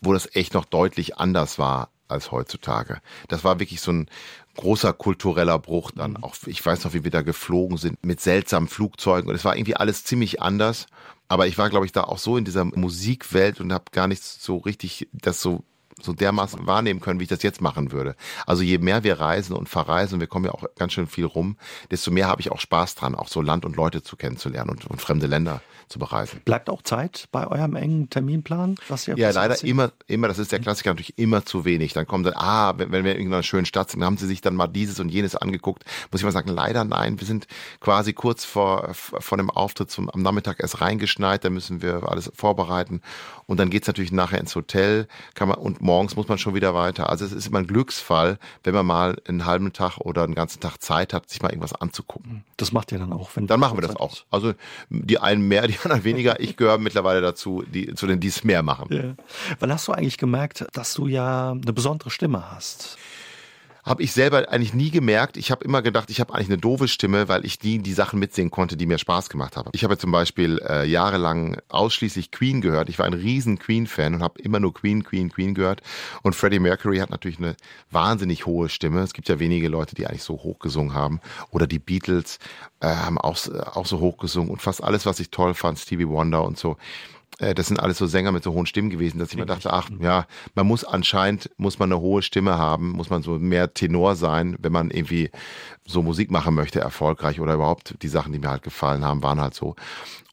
[0.01, 3.01] wo das echt noch deutlich anders war als heutzutage.
[3.29, 4.09] Das war wirklich so ein
[4.57, 6.13] großer kultureller Bruch dann.
[6.13, 6.25] Mhm.
[6.25, 9.57] Auch ich weiß noch, wie wir da geflogen sind mit seltsamen Flugzeugen und es war
[9.57, 10.87] irgendwie alles ziemlich anders.
[11.29, 14.23] Aber ich war, glaube ich, da auch so in dieser Musikwelt und habe gar nicht
[14.23, 15.65] so richtig das so
[16.01, 18.17] so dermaßen wahrnehmen können, wie ich das jetzt machen würde.
[18.47, 21.57] Also je mehr wir reisen und verreisen, wir kommen ja auch ganz schön viel rum,
[21.91, 24.87] desto mehr habe ich auch Spaß dran, auch so Land und Leute zu kennenzulernen und,
[24.87, 26.41] und fremde Länder zu bereisen.
[26.45, 28.77] Bleibt auch Zeit bei eurem engen Terminplan?
[28.89, 31.93] Was ihr ja, leider immer, immer, das ist der Klassiker natürlich immer zu wenig.
[31.93, 34.41] Dann kommt dann, ah, wenn, wenn wir in irgendeiner schönen Stadt sind, haben sie sich
[34.41, 35.85] dann mal dieses und jenes angeguckt.
[36.11, 37.47] Muss ich mal sagen, leider nein, wir sind
[37.81, 42.31] quasi kurz vor, vor dem Auftritt zum, am Nachmittag erst reingeschneit, da müssen wir alles
[42.35, 43.01] vorbereiten.
[43.47, 46.75] Und dann geht's natürlich nachher ins Hotel, kann man, und morgens muss man schon wieder
[46.75, 47.11] weiter.
[47.11, 50.61] Also es ist immer ein Glücksfall, wenn man mal einen halben Tag oder einen ganzen
[50.61, 52.43] Tag Zeit hat, sich mal irgendwas anzugucken.
[52.57, 54.17] Das macht ihr dann auch, wenn Dann machen wir das auch.
[54.31, 54.55] Also
[54.89, 56.41] die einen mehr, die anderen weniger.
[56.41, 58.89] Ich gehöre mittlerweile dazu, die, zu denen, die es mehr machen.
[58.91, 59.25] Ja.
[59.61, 62.97] Wann hast du eigentlich gemerkt, dass du ja eine besondere Stimme hast?
[63.85, 65.37] Habe ich selber eigentlich nie gemerkt.
[65.37, 68.19] Ich habe immer gedacht, ich habe eigentlich eine doofe Stimme, weil ich nie die Sachen
[68.19, 69.71] mitsingen konnte, die mir Spaß gemacht haben.
[69.73, 72.89] Ich habe zum Beispiel äh, jahrelang ausschließlich Queen gehört.
[72.89, 75.83] Ich war ein riesen Queen-Fan und habe immer nur Queen, Queen, Queen gehört.
[76.23, 77.57] Und Freddie Mercury hat natürlich eine
[77.91, 79.01] wahnsinnig hohe Stimme.
[79.01, 81.21] Es gibt ja wenige Leute, die eigentlich so hoch gesungen haben.
[81.51, 82.39] Oder die Beatles
[82.81, 83.37] äh, haben auch,
[83.75, 84.51] auch so hoch gesungen.
[84.51, 87.99] Und fast alles, was ich toll fand, Stevie Wonder und so äh, das sind alles
[87.99, 90.85] so Sänger mit so hohen Stimmen gewesen, dass ich mir dachte, ach ja, man muss
[90.85, 94.91] anscheinend, muss man eine hohe Stimme haben, muss man so mehr Tenor sein, wenn man
[94.91, 95.31] irgendwie
[95.87, 99.41] so Musik machen möchte, erfolgreich oder überhaupt die Sachen, die mir halt gefallen haben, waren
[99.41, 99.75] halt so.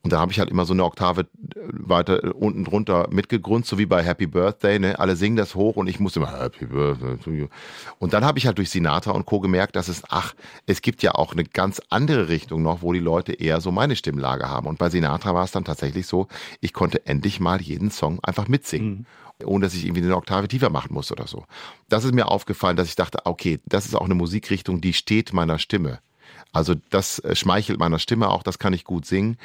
[0.04, 1.26] Und da habe ich halt immer so eine Oktave äh,
[1.72, 4.80] weiter äh, unten drunter mitgegrunzt, so wie bei Happy Birthday.
[4.80, 4.98] Ne?
[4.98, 7.48] Alle singen das hoch und ich musste immer Happy Birthday to you.
[8.00, 9.40] Und dann habe ich halt durch Sinatra und Co.
[9.40, 10.34] gemerkt, dass es, ach,
[10.66, 13.96] es gibt ja auch eine ganz andere Richtung noch, wo die Leute eher so meine
[13.96, 14.68] Stimmlage haben.
[14.68, 16.28] Und bei Sinatra war es dann tatsächlich so,
[16.62, 18.90] ich konnte endlich mal jeden Song einfach mitsingen.
[18.90, 19.06] Mhm
[19.44, 21.46] ohne dass ich irgendwie eine Oktave tiefer machen muss oder so.
[21.90, 25.34] Das ist mir aufgefallen, dass ich dachte, okay, das ist auch eine Musikrichtung, die steht
[25.34, 26.00] meiner Stimme.
[26.54, 29.38] Also das äh, schmeichelt meiner Stimme auch, das kann ich gut singen.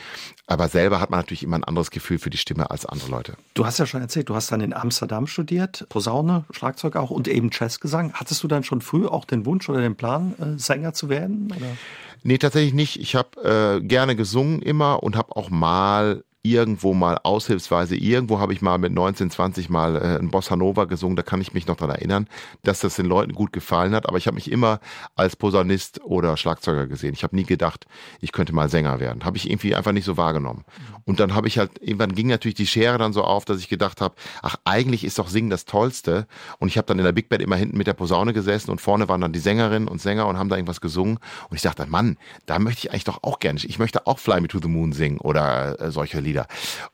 [0.46, 3.36] Aber selber hat man natürlich immer ein anderes Gefühl für die Stimme als andere Leute.
[3.54, 7.28] Du hast ja schon erzählt, du hast dann in Amsterdam studiert, Posaune, Schlagzeug auch und
[7.28, 8.12] eben Jazzgesang.
[8.14, 11.52] Hattest du dann schon früh auch den Wunsch oder den Plan, äh, Sänger zu werden?
[11.56, 11.76] Oder?
[12.22, 12.98] Nee, tatsächlich nicht.
[13.00, 18.52] Ich habe äh, gerne gesungen immer und habe auch mal irgendwo mal aushilfsweise, irgendwo habe
[18.52, 21.66] ich mal mit 19, 20 mal äh, ein Bossa Nova gesungen, da kann ich mich
[21.66, 22.28] noch dran erinnern,
[22.62, 24.80] dass das den Leuten gut gefallen hat, aber ich habe mich immer
[25.14, 27.14] als Posaunist oder Schlagzeuger gesehen.
[27.14, 27.86] Ich habe nie gedacht,
[28.20, 29.24] ich könnte mal Sänger werden.
[29.24, 30.64] Habe ich irgendwie einfach nicht so wahrgenommen.
[31.04, 33.68] Und dann habe ich halt, irgendwann ging natürlich die Schere dann so auf, dass ich
[33.68, 36.26] gedacht habe, ach, eigentlich ist doch Singen das Tollste.
[36.58, 38.80] Und ich habe dann in der Big Band immer hinten mit der Posaune gesessen und
[38.80, 41.18] vorne waren dann die Sängerinnen und Sänger und haben da irgendwas gesungen.
[41.48, 42.16] Und ich dachte, Mann,
[42.46, 43.56] da möchte ich eigentlich doch auch gerne.
[43.62, 46.46] Ich möchte auch Fly Me to the Moon singen oder äh, solche Lieder wieder.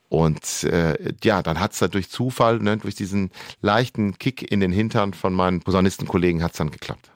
[0.08, 3.30] Und äh, ja, dann hat's da durch Zufall, ne, durch diesen
[3.60, 7.10] leichten Kick in den Hintern von meinen Posaunistenkollegen hat's dann geklappt.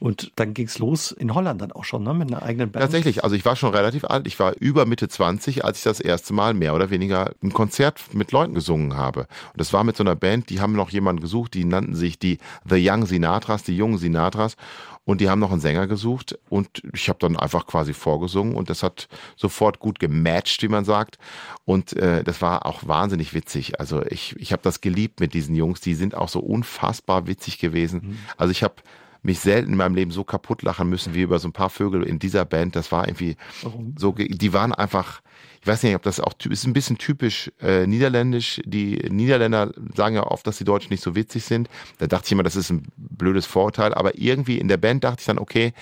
[0.00, 2.12] Und dann ging's los in Holland dann auch schon, ne?
[2.12, 2.82] mit einer eigenen Band.
[2.82, 4.26] Tatsächlich, also ich war schon relativ alt.
[4.26, 8.12] Ich war über Mitte 20, als ich das erste Mal mehr oder weniger ein Konzert
[8.12, 9.20] mit Leuten gesungen habe.
[9.20, 12.18] Und das war mit so einer Band, die haben noch jemanden gesucht, die nannten sich
[12.18, 14.56] die The Young Sinatras, die jungen Sinatras.
[15.04, 18.70] Und die haben noch einen Sänger gesucht und ich habe dann einfach quasi vorgesungen und
[18.70, 21.18] das hat sofort gut gematcht, wie man sagt.
[21.64, 23.80] Und äh, das war auch wahnsinnig witzig.
[23.80, 27.58] Also ich, ich habe das geliebt mit diesen Jungs, die sind auch so unfassbar witzig
[27.58, 28.00] gewesen.
[28.02, 28.18] Mhm.
[28.36, 28.76] Also ich habe
[29.22, 32.02] mich selten in meinem Leben so kaputt lachen müssen wie über so ein paar Vögel
[32.02, 32.74] in dieser Band.
[32.76, 33.94] Das war irgendwie Warum?
[33.96, 35.22] so, die waren einfach,
[35.60, 38.60] ich weiß nicht, ob das auch ist ein bisschen typisch äh, niederländisch.
[38.64, 41.68] Die Niederländer sagen ja oft, dass die Deutschen nicht so witzig sind.
[41.98, 45.20] Da dachte ich immer, das ist ein blödes Vorurteil, aber irgendwie in der Band dachte
[45.20, 45.72] ich dann, okay,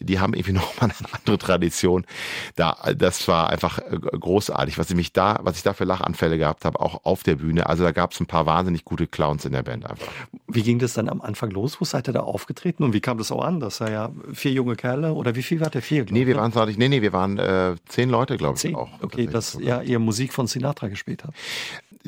[0.00, 2.06] die haben irgendwie noch mal eine andere Tradition.
[2.54, 6.38] Da, das war einfach äh, großartig, was ich mich da, was ich da für Lachanfälle
[6.38, 7.66] gehabt habe, auch auf der Bühne.
[7.66, 10.08] Also da gab es ein paar wahnsinnig gute Clowns in der Band einfach.
[10.46, 11.80] Wie ging das dann am Anfang los?
[11.80, 13.56] Wo seid ihr da aufgetreten und wie kam das auch an?
[13.66, 16.06] dass er ja vier junge Kerle oder wie viel war der vier?
[16.08, 18.74] Nee, wir waren nee, nee, wir waren äh, zehn Leute, glaube ich zehn?
[18.74, 18.88] auch.
[19.02, 21.34] Okay, dass ja ihr Musik von Sinatra gespielt habt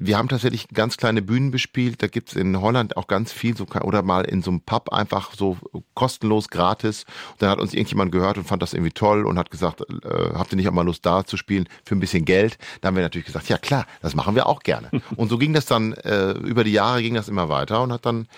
[0.01, 2.03] wir haben tatsächlich ganz kleine Bühnen bespielt.
[2.03, 5.35] Da gibt's in Holland auch ganz viel so oder mal in so einem Pub einfach
[5.35, 5.57] so
[5.95, 7.05] kostenlos gratis.
[7.33, 10.35] Und dann hat uns irgendjemand gehört und fand das irgendwie toll und hat gesagt, äh,
[10.35, 12.59] habt ihr nicht auch mal Lust da zu spielen für ein bisschen Geld?
[12.81, 14.91] Da haben wir natürlich gesagt, ja klar, das machen wir auch gerne.
[15.17, 18.07] und so ging das dann äh, über die Jahre ging das immer weiter und hat
[18.07, 18.29] dann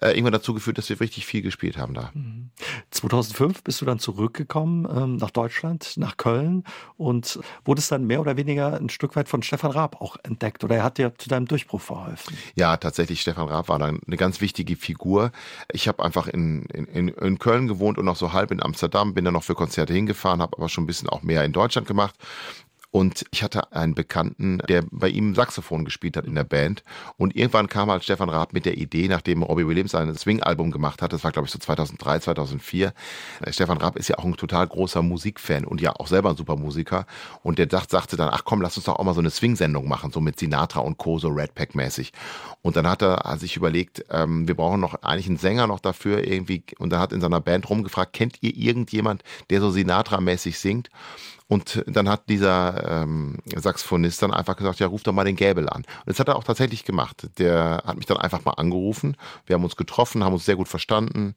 [0.00, 2.12] äh, irgendwann dazu geführt, dass wir richtig viel gespielt haben da.
[2.90, 3.60] 2005 mhm.
[3.64, 6.64] bist du dann zurückgekommen ähm, nach Deutschland, nach Köln
[6.96, 10.76] und wurdest dann mehr oder weniger ein Stück weit von Stefan Raab auch entdeckt oder
[10.76, 12.36] er hat dir zu deinem Durchbruch verholfen.
[12.54, 15.32] Ja, tatsächlich, Stefan Raab war dann eine ganz wichtige Figur.
[15.72, 19.24] Ich habe einfach in, in, in Köln gewohnt und noch so halb in Amsterdam, bin
[19.24, 22.14] dann noch für Konzerte hingefahren, habe aber schon ein bisschen auch mehr in Deutschland gemacht
[22.92, 26.82] Und ich hatte einen Bekannten, der bei ihm Saxophon gespielt hat in der Band.
[27.16, 31.00] Und irgendwann kam halt Stefan Raab mit der Idee, nachdem Robbie Williams sein Swing-Album gemacht
[31.00, 32.92] hat, das war glaube ich so 2003, 2004.
[33.50, 36.56] Stefan Raab ist ja auch ein total großer Musikfan und ja auch selber ein super
[36.56, 37.06] Musiker.
[37.44, 39.86] Und der dacht, sagte dann, ach komm, lass uns doch auch mal so eine Swing-Sendung
[39.86, 42.12] machen, so mit Sinatra und Co., so Red Pack-mäßig.
[42.62, 46.26] Und dann hat er sich überlegt, ähm, wir brauchen noch eigentlich einen Sänger noch dafür
[46.26, 46.64] irgendwie.
[46.78, 50.90] Und er hat in seiner Band rumgefragt, kennt ihr irgendjemand, der so Sinatra-mäßig singt?
[51.50, 55.68] Und dann hat dieser ähm, Saxophonist dann einfach gesagt, ja, ruf doch mal den Gäbel
[55.68, 55.78] an.
[55.78, 57.28] Und das hat er auch tatsächlich gemacht.
[57.38, 59.16] Der hat mich dann einfach mal angerufen.
[59.46, 61.34] Wir haben uns getroffen, haben uns sehr gut verstanden.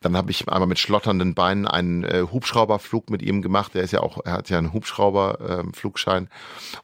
[0.00, 3.76] Dann habe ich einmal mit schlotternden Beinen einen äh, Hubschrauberflug mit ihm gemacht.
[3.76, 6.24] Er ist ja auch, er hat ja einen Hubschrauberflugschein.
[6.24, 6.28] Äh,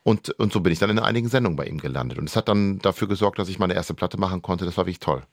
[0.04, 2.18] und, und so bin ich dann in einigen Sendungen bei ihm gelandet.
[2.18, 4.64] Und es hat dann dafür gesorgt, dass ich meine erste Platte machen konnte.
[4.64, 5.24] Das war wirklich toll.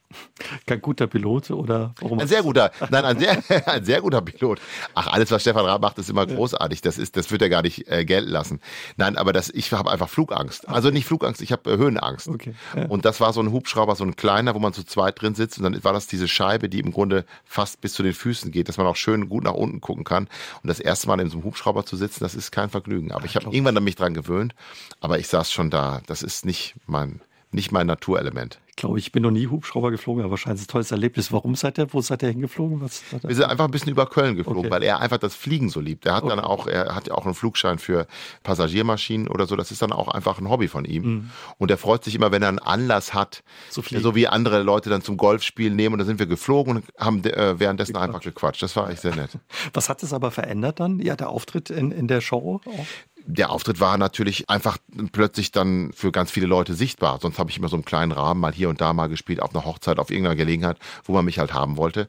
[0.66, 2.18] Kein guter Pilot oder warum?
[2.18, 4.60] Ein sehr guter, nein, ein sehr, ein sehr guter Pilot.
[4.96, 6.82] Ach, alles, was Stefan Raab macht, ist immer großartig.
[6.82, 8.62] Das ist, das wird er gar nicht äh, gelten lassen.
[8.96, 10.70] Nein, aber das, ich habe einfach Flugangst.
[10.70, 12.30] Also nicht Flugangst, ich habe äh, Höhenangst.
[12.30, 12.86] Okay, ja.
[12.86, 15.58] Und das war so ein Hubschrauber, so ein kleiner, wo man zu zweit drin sitzt.
[15.58, 18.70] Und dann war das diese Scheibe, die im Grunde fast bis zu den Füßen geht,
[18.70, 20.30] dass man auch schön gut nach unten gucken kann.
[20.64, 23.12] Und das erste Mal in so einem Hubschrauber zu sitzen, das ist kein Vergnügen.
[23.12, 24.56] Aber ich habe irgendwann an mich dran gewöhnt.
[25.02, 26.02] Aber ich saß schon da.
[26.08, 27.20] Das ist nicht mein,
[27.52, 31.32] nicht mein Naturelement glaube ich, bin noch nie Hubschrauber geflogen, aber wahrscheinlich ein tolles Erlebnis.
[31.32, 32.82] Warum seid ihr, wo seid ihr hingeflogen?
[32.82, 34.72] Was, Wir sind einfach ein bisschen über Köln geflogen, okay.
[34.72, 36.06] weil er einfach das Fliegen so liebt.
[36.06, 36.36] Er hat okay.
[36.36, 38.06] dann auch, er hat ja auch einen Flugschein für
[38.44, 39.56] Passagiermaschinen oder so.
[39.56, 41.04] Das ist dann auch einfach ein Hobby von ihm.
[41.04, 41.30] Mhm.
[41.58, 44.90] Und er freut sich immer, wenn er einen Anlass hat, so, so, wie andere Leute
[44.90, 45.94] dann zum Golfspiel nehmen.
[45.94, 48.10] Und da sind wir geflogen und haben äh, währenddessen gequatscht.
[48.10, 48.64] einfach gequatscht.
[48.64, 49.32] Das war echt sehr nett.
[49.74, 51.00] Was hat es aber verändert dann?
[51.00, 52.60] Ja, der Auftritt in, in der Show?
[52.66, 52.86] Auch?
[53.28, 54.78] Der Auftritt war natürlich einfach
[55.12, 57.20] plötzlich dann für ganz viele Leute sichtbar.
[57.22, 59.54] Sonst habe ich immer so einen kleinen Rahmen mal hier und da mal gespielt auf
[59.54, 62.08] einer Hochzeit, auf irgendeiner Gelegenheit, wo man mich halt haben wollte.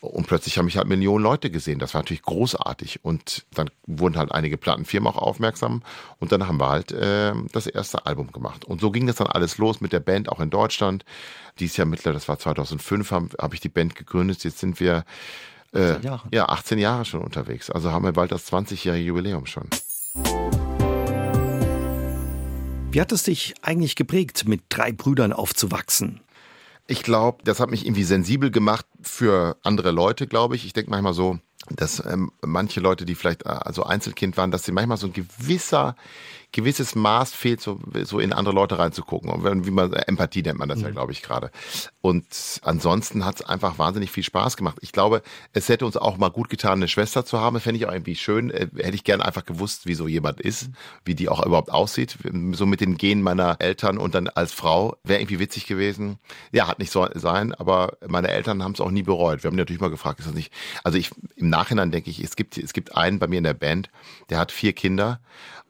[0.00, 1.78] Und plötzlich haben mich halt Millionen Leute gesehen.
[1.78, 3.04] Das war natürlich großartig.
[3.04, 5.82] Und dann wurden halt einige Plattenfirmen auch aufmerksam.
[6.18, 8.64] Und dann haben wir halt äh, das erste Album gemacht.
[8.64, 11.04] Und so ging das dann alles los mit der Band, auch in Deutschland.
[11.58, 14.44] Dies Jahr mittlerweile, das war 2005, habe hab ich die Band gegründet.
[14.44, 15.04] Jetzt sind wir
[15.72, 15.96] äh,
[16.30, 17.70] ja 18 Jahre schon unterwegs.
[17.70, 19.68] Also haben wir bald das 20-jährige Jubiläum schon.
[22.94, 26.20] Wie hat es dich eigentlich geprägt, mit drei Brüdern aufzuwachsen?
[26.86, 30.64] Ich glaube, das hat mich irgendwie sensibel gemacht für andere Leute, glaube ich.
[30.64, 31.40] Ich denke manchmal so,
[31.70, 35.12] dass ähm, manche Leute, die vielleicht äh, also Einzelkind waren, dass sie manchmal so ein
[35.12, 35.96] gewisser
[36.54, 39.28] gewisses Maß fehlt, so, so in andere Leute reinzugucken.
[39.28, 40.84] Und wie man Empathie nennt man das mhm.
[40.84, 41.50] ja, glaube ich, gerade.
[42.00, 44.78] Und ansonsten hat es einfach wahnsinnig viel Spaß gemacht.
[44.80, 47.58] Ich glaube, es hätte uns auch mal gut getan, eine Schwester zu haben.
[47.58, 48.50] Fände ich auch irgendwie schön.
[48.50, 50.70] Äh, hätte ich gerne einfach gewusst, wie so jemand ist,
[51.04, 52.16] wie die auch überhaupt aussieht.
[52.52, 54.96] So mit den Genen meiner Eltern und dann als Frau.
[55.02, 56.20] Wäre irgendwie witzig gewesen.
[56.52, 59.42] Ja, hat nicht so sein, aber meine Eltern haben es auch nie bereut.
[59.42, 60.52] Wir haben natürlich mal gefragt, ist das nicht.
[60.84, 63.54] Also ich im Nachhinein denke ich, es gibt, es gibt einen bei mir in der
[63.54, 63.90] Band,
[64.30, 65.20] der hat vier Kinder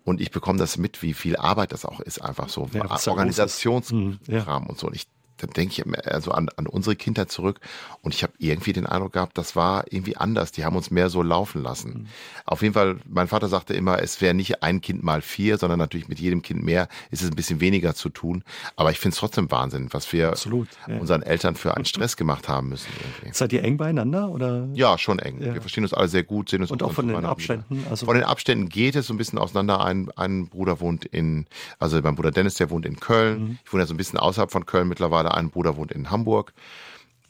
[0.04, 2.68] und ich bekomme das mit, wie viel Arbeit das auch ist, einfach so.
[2.72, 4.56] Ja, Organisationskram mhm, ja.
[4.56, 4.86] und so.
[4.86, 5.06] Und ich
[5.38, 7.60] dann denke ich also an, an unsere Kindheit zurück
[8.02, 10.52] und ich habe irgendwie den Eindruck gehabt, das war irgendwie anders.
[10.52, 11.90] Die haben uns mehr so laufen lassen.
[11.90, 12.06] Mhm.
[12.44, 15.78] Auf jeden Fall, mein Vater sagte immer, es wäre nicht ein Kind mal vier, sondern
[15.78, 18.44] natürlich mit jedem Kind mehr ist es ein bisschen weniger zu tun.
[18.76, 20.98] Aber ich finde es trotzdem Wahnsinn, was wir Absolut, ja.
[20.98, 22.88] unseren Eltern für einen Stress gemacht haben müssen.
[23.00, 23.34] Irgendwie.
[23.34, 24.30] Seid ihr eng beieinander?
[24.30, 24.68] Oder?
[24.74, 25.40] Ja, schon eng.
[25.40, 25.54] Ja.
[25.54, 27.84] Wir verstehen uns alle sehr gut, sehen uns Und auch von den Abständen?
[27.90, 29.84] Also von den Abständen geht es so ein bisschen auseinander.
[29.84, 31.46] Ein, ein Bruder wohnt in,
[31.78, 33.40] also mein Bruder Dennis, der wohnt in Köln.
[33.40, 33.58] Mhm.
[33.64, 35.23] Ich wohne ja so ein bisschen außerhalb von Köln mittlerweile.
[35.32, 36.52] Ein Bruder wohnt in Hamburg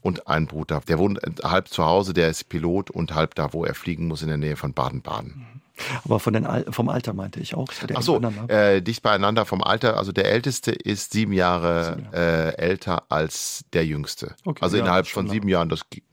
[0.01, 3.65] und ein Bruder, der wohnt halb zu Hause, der ist Pilot und halb da, wo
[3.65, 5.63] er fliegen muss, in der Nähe von Baden-Baden.
[6.05, 7.69] Aber von den Al vom Alter meinte ich auch.
[7.95, 9.97] Ach so, äh, dicht beieinander vom Alter.
[9.97, 12.57] Also der Älteste ist sieben Jahre, sieben Jahre.
[12.57, 14.35] Äh, älter als der Jüngste.
[14.45, 16.05] Okay, also ja, innerhalb von sieben Jahren, das geht.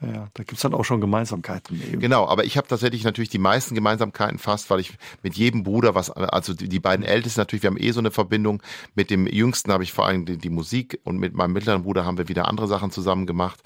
[0.00, 1.82] Ja, da gibt's dann auch schon Gemeinsamkeiten.
[1.82, 2.00] Eben.
[2.00, 5.94] Genau, aber ich habe tatsächlich natürlich die meisten Gemeinsamkeiten fast, weil ich mit jedem Bruder
[5.94, 8.62] was, also die, die beiden Ältesten natürlich, wir haben eh so eine Verbindung.
[8.94, 12.04] Mit dem Jüngsten habe ich vor allem die, die Musik und mit meinem mittleren Bruder
[12.04, 13.60] haben wir wieder andere Sachen zusammen gemacht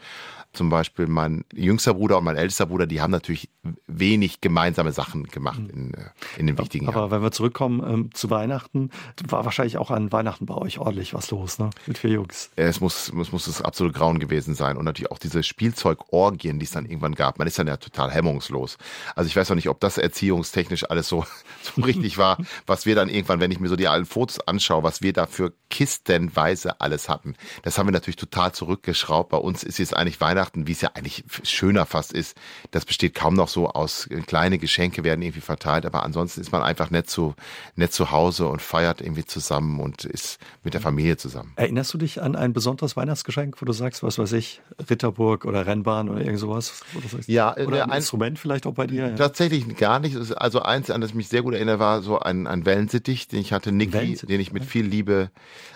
[0.53, 3.49] zum Beispiel mein jüngster Bruder und mein ältester Bruder, die haben natürlich
[3.87, 5.71] wenig gemeinsame Sachen gemacht mhm.
[5.71, 7.11] in, äh, in den wichtigen Aber Jahren.
[7.11, 8.91] wenn wir zurückkommen ähm, zu Weihnachten,
[9.27, 11.71] war wahrscheinlich auch an Weihnachten bei euch ordentlich was los, ne?
[11.87, 12.51] Mit vier Jungs.
[12.57, 14.77] Es muss, es muss das absolute Grauen gewesen sein.
[14.77, 17.39] Und natürlich auch diese Spielzeugorgien, die es dann irgendwann gab.
[17.39, 18.77] Man ist dann ja total hemmungslos.
[19.15, 21.25] Also ich weiß auch nicht, ob das erziehungstechnisch alles so,
[21.63, 22.37] so richtig war,
[22.67, 25.27] was wir dann irgendwann, wenn ich mir so die alten Fotos anschaue, was wir da
[25.27, 27.37] für kistenweise alles hatten.
[27.63, 29.31] Das haben wir natürlich total zurückgeschraubt.
[29.31, 32.37] Bei uns ist jetzt eigentlich Weihnachten Weihnachten, wie es ja eigentlich schöner fast ist,
[32.73, 36.51] das besteht kaum noch so aus äh, kleine Geschenke werden irgendwie verteilt, aber ansonsten ist
[36.51, 37.35] man einfach nett zu,
[37.77, 41.53] nett zu Hause und feiert irgendwie zusammen und ist mit der Familie zusammen.
[41.57, 45.67] Erinnerst du dich an ein besonderes Weihnachtsgeschenk, wo du sagst, was weiß ich, Ritterburg oder
[45.67, 46.83] Rennbahn oder irgend sowas?
[47.27, 49.09] Ja, oder ein, ein Instrument vielleicht auch bei dir?
[49.09, 49.17] Ja.
[49.17, 50.17] Tatsächlich gar nicht.
[50.37, 53.41] Also eins, an das ich mich sehr gut erinnere, war so ein, ein Wellensittich, den
[53.41, 55.31] ich hatte, Niki, den ich mit viel Liebe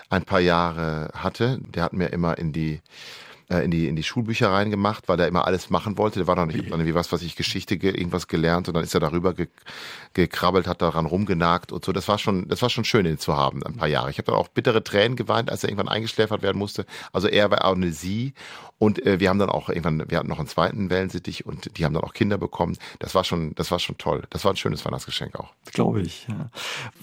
[0.09, 1.59] ein paar Jahre hatte.
[1.73, 2.81] Der hat mir immer in die
[3.49, 6.19] äh, in die in die Schulbücher reingemacht, weil er immer alles machen wollte.
[6.19, 8.99] Der war noch nicht irgendwie was, was ich Geschichte irgendwas gelernt und dann ist er
[8.99, 9.47] darüber ge,
[10.13, 11.91] gekrabbelt, hat daran rumgenagt und so.
[11.91, 14.09] Das war schon das war schon schön, ihn zu haben, ein paar Jahre.
[14.09, 16.85] Ich habe dann auch bittere Tränen geweint, als er irgendwann eingeschläfert werden musste.
[17.13, 18.33] Also er war auch eine sie
[18.79, 21.85] und äh, wir haben dann auch irgendwann, wir hatten noch einen zweiten Wellensittich und die
[21.85, 22.77] haben dann auch Kinder bekommen.
[22.99, 24.23] Das war schon, das war schon toll.
[24.29, 25.53] Das war ein schönes Weihnachtsgeschenk auch.
[25.71, 26.27] Glaube ich.
[26.27, 26.49] Ja.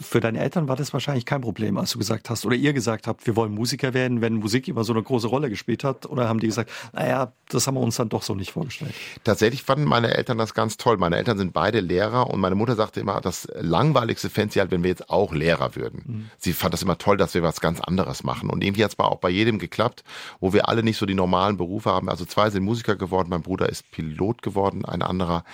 [0.01, 3.09] Für deine Eltern war das wahrscheinlich kein Problem, als du gesagt hast oder ihr gesagt
[3.09, 6.07] habt, wir wollen Musiker werden, wenn Musik immer so eine große Rolle gespielt hat?
[6.07, 8.95] Oder haben die gesagt, naja, das haben wir uns dann doch so nicht vorgestellt?
[9.22, 10.97] Tatsächlich fanden meine Eltern das ganz toll.
[10.97, 14.70] Meine Eltern sind beide Lehrer und meine Mutter sagte immer, das langweiligste fände sie halt,
[14.70, 16.03] wenn wir jetzt auch Lehrer würden.
[16.07, 16.30] Mhm.
[16.39, 18.51] Sie fand das immer toll, dass wir was ganz anderes machen.
[18.51, 20.05] Und irgendwie hat es auch bei jedem geklappt,
[20.41, 22.09] wo wir alle nicht so die normalen Berufe haben.
[22.09, 25.45] Also zwei sind Musiker geworden, mein Bruder ist Pilot geworden, ein anderer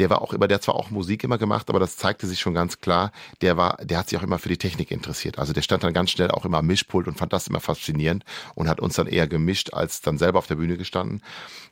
[0.00, 2.40] der war auch immer, der hat zwar auch Musik immer gemacht, aber das zeigte sich
[2.40, 5.38] schon ganz klar, der war, der hat sich auch immer für die Technik interessiert.
[5.38, 8.24] Also der stand dann ganz schnell auch immer am Mischpult und fand das immer faszinierend
[8.54, 11.22] und hat uns dann eher gemischt als dann selber auf der Bühne gestanden.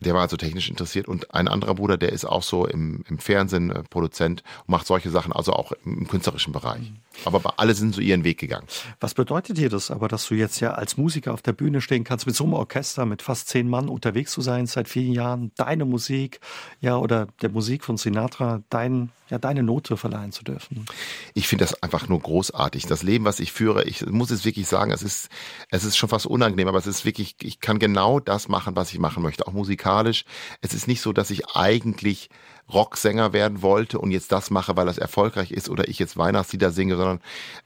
[0.00, 3.18] Der war also technisch interessiert und ein anderer Bruder, der ist auch so im, im
[3.18, 6.92] Fernsehen äh, Produzent und macht solche Sachen, also auch im, im künstlerischen Bereich.
[7.24, 8.66] Aber alle sind so ihren Weg gegangen.
[9.00, 12.04] Was bedeutet dir das aber, dass du jetzt ja als Musiker auf der Bühne stehen
[12.04, 15.52] kannst, mit so einem Orchester, mit fast zehn Mann unterwegs zu sein seit vielen Jahren,
[15.56, 16.40] deine Musik,
[16.80, 20.86] ja, oder der Musik von Sinatra, dein, ja, deine Note verleihen zu dürfen?
[21.34, 22.86] Ich finde das einfach nur großartig.
[22.86, 25.28] Das Leben, was ich führe, ich muss es wirklich sagen, es ist,
[25.70, 28.92] es ist schon fast unangenehm, aber es ist wirklich, ich kann genau das machen, was
[28.92, 30.24] ich machen möchte, auch musikalisch.
[30.60, 32.30] Es ist nicht so, dass ich eigentlich
[32.72, 36.70] Rocksänger werden wollte und jetzt das mache, weil das erfolgreich ist oder ich jetzt Weihnachtslieder
[36.70, 37.20] singe, sondern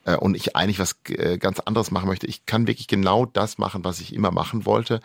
[0.05, 2.27] äh, und ich eigentlich was äh, ganz anderes machen möchte.
[2.27, 5.01] Ich kann wirklich genau das machen, was ich immer machen wollte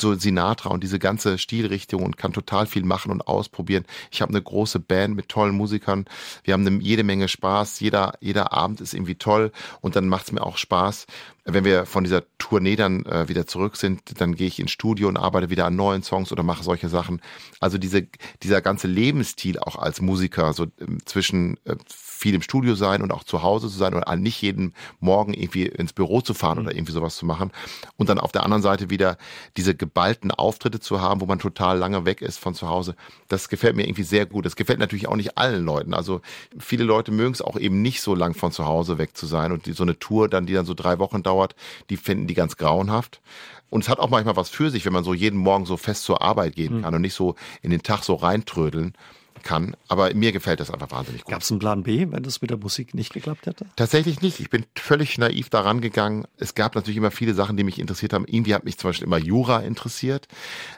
[0.00, 3.84] so Sinatra und diese ganze Stilrichtung und kann total viel machen und ausprobieren.
[4.10, 6.06] Ich habe eine große Band mit tollen Musikern.
[6.44, 7.80] Wir haben eine, jede Menge Spaß.
[7.80, 11.06] Jeder, jeder Abend ist irgendwie toll und dann macht es mir auch Spaß,
[11.46, 15.06] wenn wir von dieser Tournee dann äh, wieder zurück sind, dann gehe ich ins Studio
[15.08, 17.22] und arbeite wieder an neuen Songs oder mache solche Sachen.
[17.60, 18.06] Also diese,
[18.42, 21.76] dieser ganze Lebensstil auch als Musiker, so äh, zwischen äh,
[22.16, 25.66] viel im Studio sein und auch zu Hause zu sein und nicht jeden Morgen irgendwie
[25.66, 26.78] ins Büro zu fahren oder mhm.
[26.78, 27.52] irgendwie sowas zu machen.
[27.96, 29.18] Und dann auf der anderen Seite wieder
[29.56, 32.96] diese geballten Auftritte zu haben, wo man total lange weg ist von zu Hause.
[33.28, 34.46] Das gefällt mir irgendwie sehr gut.
[34.46, 35.92] Das gefällt natürlich auch nicht allen Leuten.
[35.92, 36.22] Also
[36.58, 39.52] viele Leute mögen es auch eben nicht so lang von zu Hause weg zu sein
[39.52, 41.54] und die, so eine Tour dann, die dann so drei Wochen dauert,
[41.90, 43.20] die finden die ganz grauenhaft.
[43.68, 46.04] Und es hat auch manchmal was für sich, wenn man so jeden Morgen so fest
[46.04, 46.82] zur Arbeit gehen hm.
[46.82, 48.94] kann und nicht so in den Tag so reintrödeln
[49.42, 49.76] kann.
[49.88, 51.32] Aber mir gefällt das einfach wahnsinnig gut.
[51.32, 53.66] Gab es einen Plan B, wenn das mit der Musik nicht geklappt hätte?
[53.76, 54.40] Tatsächlich nicht.
[54.40, 56.26] Ich bin völlig naiv daran gegangen.
[56.38, 58.26] Es gab natürlich immer viele Sachen, die mich interessiert haben.
[58.26, 60.28] Irgendwie hat mich zum Beispiel immer Jura interessiert,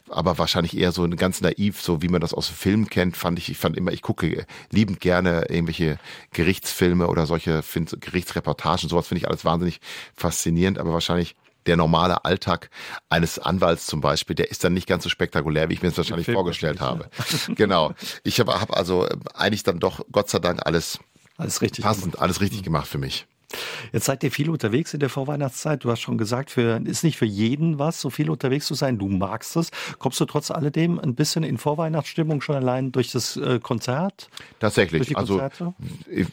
[0.08, 3.50] aber wahrscheinlich eher so ganz naiv, so wie man das aus Filmen kennt, fand ich,
[3.50, 5.98] ich fand immer, ich gucke liebend gerne irgendwelche
[6.32, 7.62] Gerichtsfilme oder solche
[8.00, 9.80] Gerichtsreportagen, sowas finde ich alles wahnsinnig
[10.14, 11.36] faszinierend, aber wahrscheinlich
[11.68, 12.70] der normale Alltag
[13.08, 15.96] eines Anwalts zum Beispiel, der ist dann nicht ganz so spektakulär, wie ich mir es
[15.96, 17.08] wahrscheinlich vorgestellt habe.
[17.54, 17.94] genau.
[18.24, 20.98] Ich habe hab also eigentlich dann doch Gott sei Dank alles,
[21.36, 22.22] alles richtig passend, gemacht.
[22.22, 23.27] alles richtig gemacht für mich.
[23.92, 25.84] Jetzt seid ihr viel unterwegs in der Vorweihnachtszeit.
[25.84, 28.98] Du hast schon gesagt, für, ist nicht für jeden was, so viel unterwegs zu sein.
[28.98, 29.70] Du magst es.
[29.98, 34.28] Kommst du trotz alledem ein bisschen in Vorweihnachtsstimmung schon allein durch das äh, Konzert?
[34.60, 35.16] Tatsächlich.
[35.16, 35.42] Also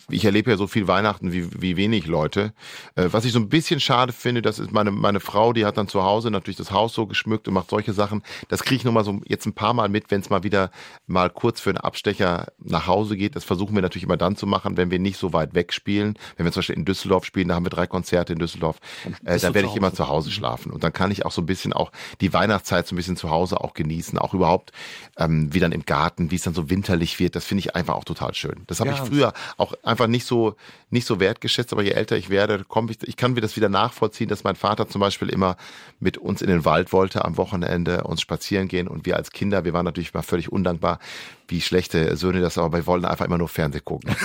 [0.09, 2.53] ich, erlebe ja so viel Weihnachten wie, wie wenig Leute.
[2.95, 5.77] Äh, was ich so ein bisschen schade finde, das ist meine, meine Frau, die hat
[5.77, 8.23] dann zu Hause natürlich das Haus so geschmückt und macht solche Sachen.
[8.49, 10.71] Das kriege ich nur mal so jetzt ein paar Mal mit, wenn es mal wieder
[11.07, 13.35] mal kurz für einen Abstecher nach Hause geht.
[13.35, 16.17] Das versuchen wir natürlich immer dann zu machen, wenn wir nicht so weit weg spielen.
[16.37, 18.77] Wenn wir zum Beispiel in Düsseldorf Düsseldorf spielen, da haben wir drei Konzerte in Düsseldorf,
[19.25, 20.71] äh, da werde ich immer zu Hause schlafen.
[20.71, 23.29] Und dann kann ich auch so ein bisschen auch die Weihnachtszeit so ein bisschen zu
[23.29, 24.71] Hause auch genießen, auch überhaupt
[25.17, 27.35] ähm, wie dann im Garten, wie es dann so winterlich wird.
[27.35, 28.63] Das finde ich einfach auch total schön.
[28.67, 28.95] Das habe ja.
[28.95, 30.55] ich früher auch einfach nicht so
[30.95, 33.69] nicht so wertgeschätzt, aber je älter ich werde, komme ich, ich kann mir das wieder
[33.69, 35.57] nachvollziehen, dass mein Vater zum Beispiel immer
[35.99, 39.65] mit uns in den Wald wollte am Wochenende, uns spazieren gehen und wir als Kinder,
[39.65, 40.99] wir waren natürlich mal völlig undankbar,
[41.47, 44.15] wie schlechte Söhne das, aber wir wollten einfach immer nur Fernsehen gucken.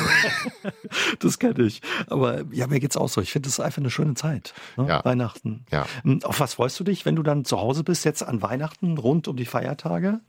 [1.19, 1.83] das kenne ich.
[2.07, 3.21] Aber ja, mir geht's auch so.
[3.21, 4.55] Ich finde, das ist einfach eine schöne Zeit.
[4.77, 4.87] Ne?
[4.89, 5.05] Ja.
[5.05, 5.67] Weihnachten.
[5.71, 5.87] Ja.
[6.03, 8.97] Hm, auf was freust du dich, wenn du dann zu Hause bist, jetzt an Weihnachten,
[8.97, 10.21] rund um die Feiertage?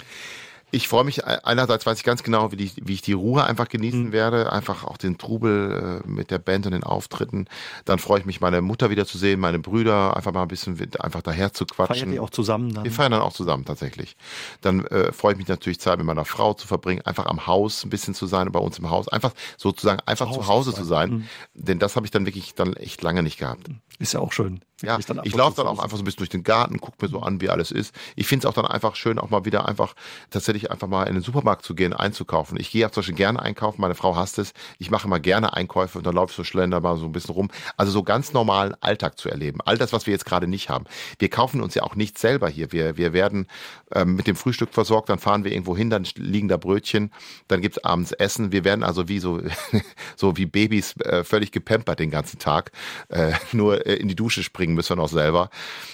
[0.71, 3.67] Ich freue mich, einerseits weiß ich ganz genau, wie, die, wie ich die Ruhe einfach
[3.67, 4.11] genießen mhm.
[4.11, 7.45] werde, einfach auch den Trubel äh, mit der Band und den Auftritten.
[7.85, 10.79] Dann freue ich mich, meine Mutter wieder zu sehen, meine Brüder, einfach mal ein bisschen
[10.99, 11.95] einfach daher zu quatschen.
[11.95, 12.85] Feiern die auch zusammen dann?
[12.85, 14.15] Wir feiern dann auch zusammen tatsächlich.
[14.61, 17.83] Dann äh, freue ich mich natürlich, Zeit mit meiner Frau zu verbringen, einfach am Haus
[17.83, 20.73] ein bisschen zu sein, bei uns im Haus, einfach sozusagen einfach zu Hause, zu, Hause
[20.73, 21.09] zu sein.
[21.09, 21.27] Mhm.
[21.53, 23.67] Denn das habe ich dann wirklich dann echt lange nicht gehabt.
[23.99, 24.61] Ist ja auch schön.
[24.81, 27.19] Ja, ich laufe dann auch einfach so ein bisschen durch den Garten, gucke mir so
[27.19, 27.93] an, wie alles ist.
[28.15, 29.95] Ich finde es auch dann einfach schön, auch mal wieder einfach
[30.29, 32.59] tatsächlich einfach mal in den Supermarkt zu gehen, einzukaufen.
[32.59, 34.53] Ich gehe auch zum Beispiel gerne einkaufen, meine Frau hasst es.
[34.79, 37.33] Ich mache immer gerne Einkäufe und dann laufe ich so schlender mal so ein bisschen
[37.33, 37.49] rum.
[37.77, 39.59] Also so ganz normalen Alltag zu erleben.
[39.65, 40.85] All das, was wir jetzt gerade nicht haben.
[41.19, 42.71] Wir kaufen uns ja auch nichts selber hier.
[42.71, 43.47] Wir, wir werden
[43.93, 47.11] ähm, mit dem Frühstück versorgt, dann fahren wir irgendwo hin, dann liegen da Brötchen,
[47.47, 48.51] dann gibt's abends Essen.
[48.51, 49.41] Wir werden also wie so,
[50.15, 52.71] so wie Babys äh, völlig gepempert den ganzen Tag.
[53.09, 55.49] Äh, nur äh, in die Dusche springen müssen wir noch selber.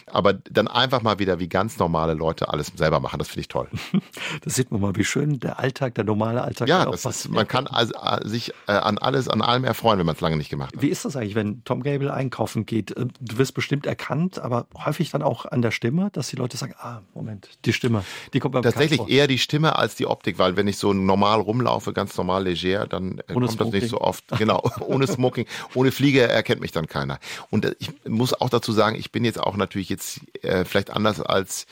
[0.09, 3.47] Aber dann einfach mal wieder wie ganz normale Leute alles selber machen, das finde ich
[3.47, 3.67] toll.
[4.43, 7.47] Das sieht man mal, wie schön der Alltag, der normale Alltag ja, das ist, man
[7.47, 10.49] kann also, äh, sich äh, an alles, an allem erfreuen, wenn man es lange nicht
[10.49, 10.81] gemacht hat.
[10.81, 12.91] Wie ist das eigentlich, wenn Tom Gable einkaufen geht?
[12.91, 16.57] Äh, du wirst bestimmt erkannt, aber häufig dann auch an der Stimme, dass die Leute
[16.57, 18.03] sagen, ah, Moment, die Stimme,
[18.33, 21.41] die kommt beim Tatsächlich eher die Stimme als die Optik, weil wenn ich so normal
[21.41, 23.71] rumlaufe, ganz normal leger, dann ohne kommt Smoking.
[23.71, 24.25] das nicht so oft.
[24.37, 27.19] Genau, ohne Smoking, ohne Fliege erkennt mich dann keiner.
[27.49, 31.21] Und ich muss auch dazu sagen, ich bin jetzt auch natürlich jetzt äh, vielleicht anders
[31.21, 31.65] als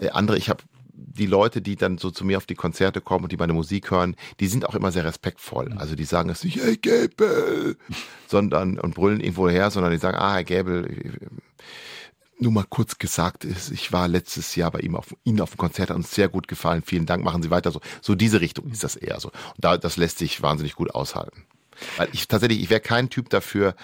[0.00, 0.38] äh, andere.
[0.38, 0.62] Ich habe
[0.94, 3.90] die Leute, die dann so zu mir auf die Konzerte kommen und die meine Musik
[3.90, 5.70] hören, die sind auch immer sehr respektvoll.
[5.70, 5.78] Mhm.
[5.78, 7.76] Also die sagen es nicht, hey Gäbel,
[8.26, 11.30] sondern und brüllen irgendwo her, sondern die sagen, ah, Herr Gäbel,
[12.38, 15.58] nur mal kurz gesagt ist, ich war letztes Jahr bei ihm auf Ihnen auf dem
[15.58, 16.82] Konzert, hat uns sehr gut gefallen.
[16.84, 17.80] Vielen Dank, machen Sie weiter so.
[18.00, 19.28] So diese Richtung ist das eher so.
[19.28, 21.44] Und da, das lässt sich wahnsinnig gut aushalten.
[21.96, 23.74] Weil ich tatsächlich, ich wäre kein Typ dafür,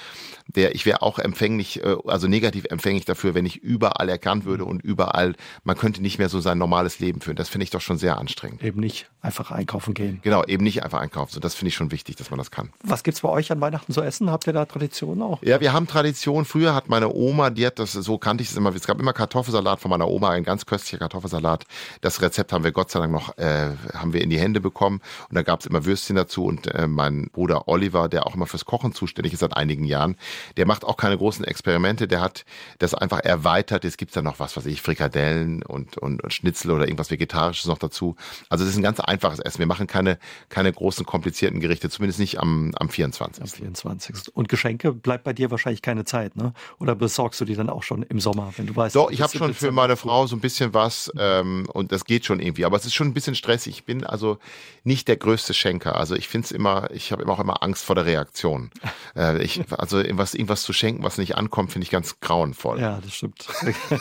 [0.46, 4.64] der, ich wäre auch empfänglich, äh, also negativ empfänglich dafür, wenn ich überall erkannt würde
[4.64, 5.34] und überall,
[5.64, 7.36] man könnte nicht mehr so sein normales Leben führen.
[7.36, 8.62] Das finde ich doch schon sehr anstrengend.
[8.62, 10.20] Eben nicht einfach einkaufen gehen.
[10.22, 11.32] Genau, eben nicht einfach einkaufen.
[11.32, 12.70] So, das finde ich schon wichtig, dass man das kann.
[12.82, 14.30] Was gibt's bei euch an Weihnachten zu essen?
[14.30, 15.42] Habt ihr da Tradition auch?
[15.42, 16.44] Ja, wir haben Tradition.
[16.44, 19.12] Früher hat meine Oma, die hat das, so kannte ich es immer, es gab immer
[19.12, 21.64] Kartoffelsalat von meiner Oma, ein ganz köstlicher Kartoffelsalat.
[22.00, 25.00] Das Rezept haben wir Gott sei Dank noch, äh, haben wir in die Hände bekommen.
[25.28, 28.64] Und da gab's immer Würstchen dazu und äh, mein Bruder Oliver, der auch immer fürs
[28.64, 30.16] Kochen zuständig ist seit einigen Jahren,
[30.56, 32.44] der macht auch keine großen Experimente, der hat
[32.78, 33.84] das einfach erweitert.
[33.84, 37.66] Es gibt da noch was, was ich, Frikadellen und, und, und Schnitzel oder irgendwas Vegetarisches
[37.66, 38.16] noch dazu.
[38.48, 39.60] Also es ist ein ganz einfaches Essen.
[39.60, 40.18] Wir machen keine,
[40.48, 43.42] keine großen, komplizierten Gerichte, zumindest nicht am, am 24.
[43.42, 44.34] Am 24.
[44.34, 46.52] Und Geschenke bleibt bei dir wahrscheinlich keine Zeit, ne?
[46.78, 48.96] Oder besorgst du die dann auch schon im Sommer, wenn du weißt?
[48.96, 52.24] Doch, ich habe schon für meine Frau so ein bisschen was ähm, und das geht
[52.24, 52.64] schon irgendwie.
[52.64, 53.78] Aber es ist schon ein bisschen stressig.
[53.78, 54.38] Ich bin also
[54.84, 55.96] nicht der größte Schenker.
[55.96, 58.70] Also ich finde es immer, ich habe immer auch immer Angst vor der Reaktion.
[59.16, 62.78] Äh, ich, also irgendwas, irgendwas zu schenken, was nicht ankommt, finde ich ganz grauenvoll.
[62.78, 63.48] Ja, das stimmt.
[63.90, 64.00] das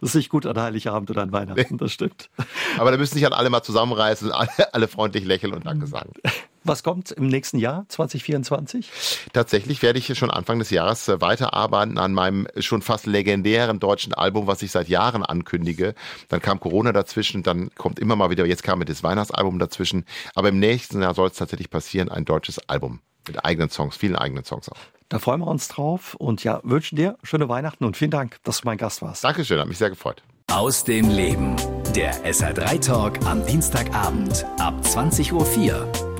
[0.00, 2.30] ist nicht gut an Heiligabend oder an Weihnachten, das stimmt.
[2.78, 6.10] Aber da müssen sich dann alle mal zusammenreißen, alle, alle freundlich lächeln und Danke sagen.
[6.68, 8.90] Was kommt im nächsten Jahr, 2024?
[9.32, 14.14] Tatsächlich werde ich schon Anfang des Jahres äh, weiterarbeiten an meinem schon fast legendären deutschen
[14.14, 15.94] Album, was ich seit Jahren ankündige.
[16.28, 20.04] Dann kam Corona dazwischen, dann kommt immer mal wieder, jetzt kam mit das Weihnachtsalbum dazwischen.
[20.34, 22.98] Aber im nächsten Jahr soll es tatsächlich passieren, ein deutsches Album
[23.28, 24.78] mit eigenen Songs, vielen eigenen Songs auch.
[25.08, 28.62] Da freuen wir uns drauf und ja, wünschen dir schöne Weihnachten und vielen Dank, dass
[28.62, 29.22] du mein Gast warst.
[29.22, 30.24] Dankeschön, hat mich sehr gefreut.
[30.50, 31.54] Aus dem Leben.
[31.94, 36.05] Der SR3 Talk am Dienstagabend ab 20.04 Uhr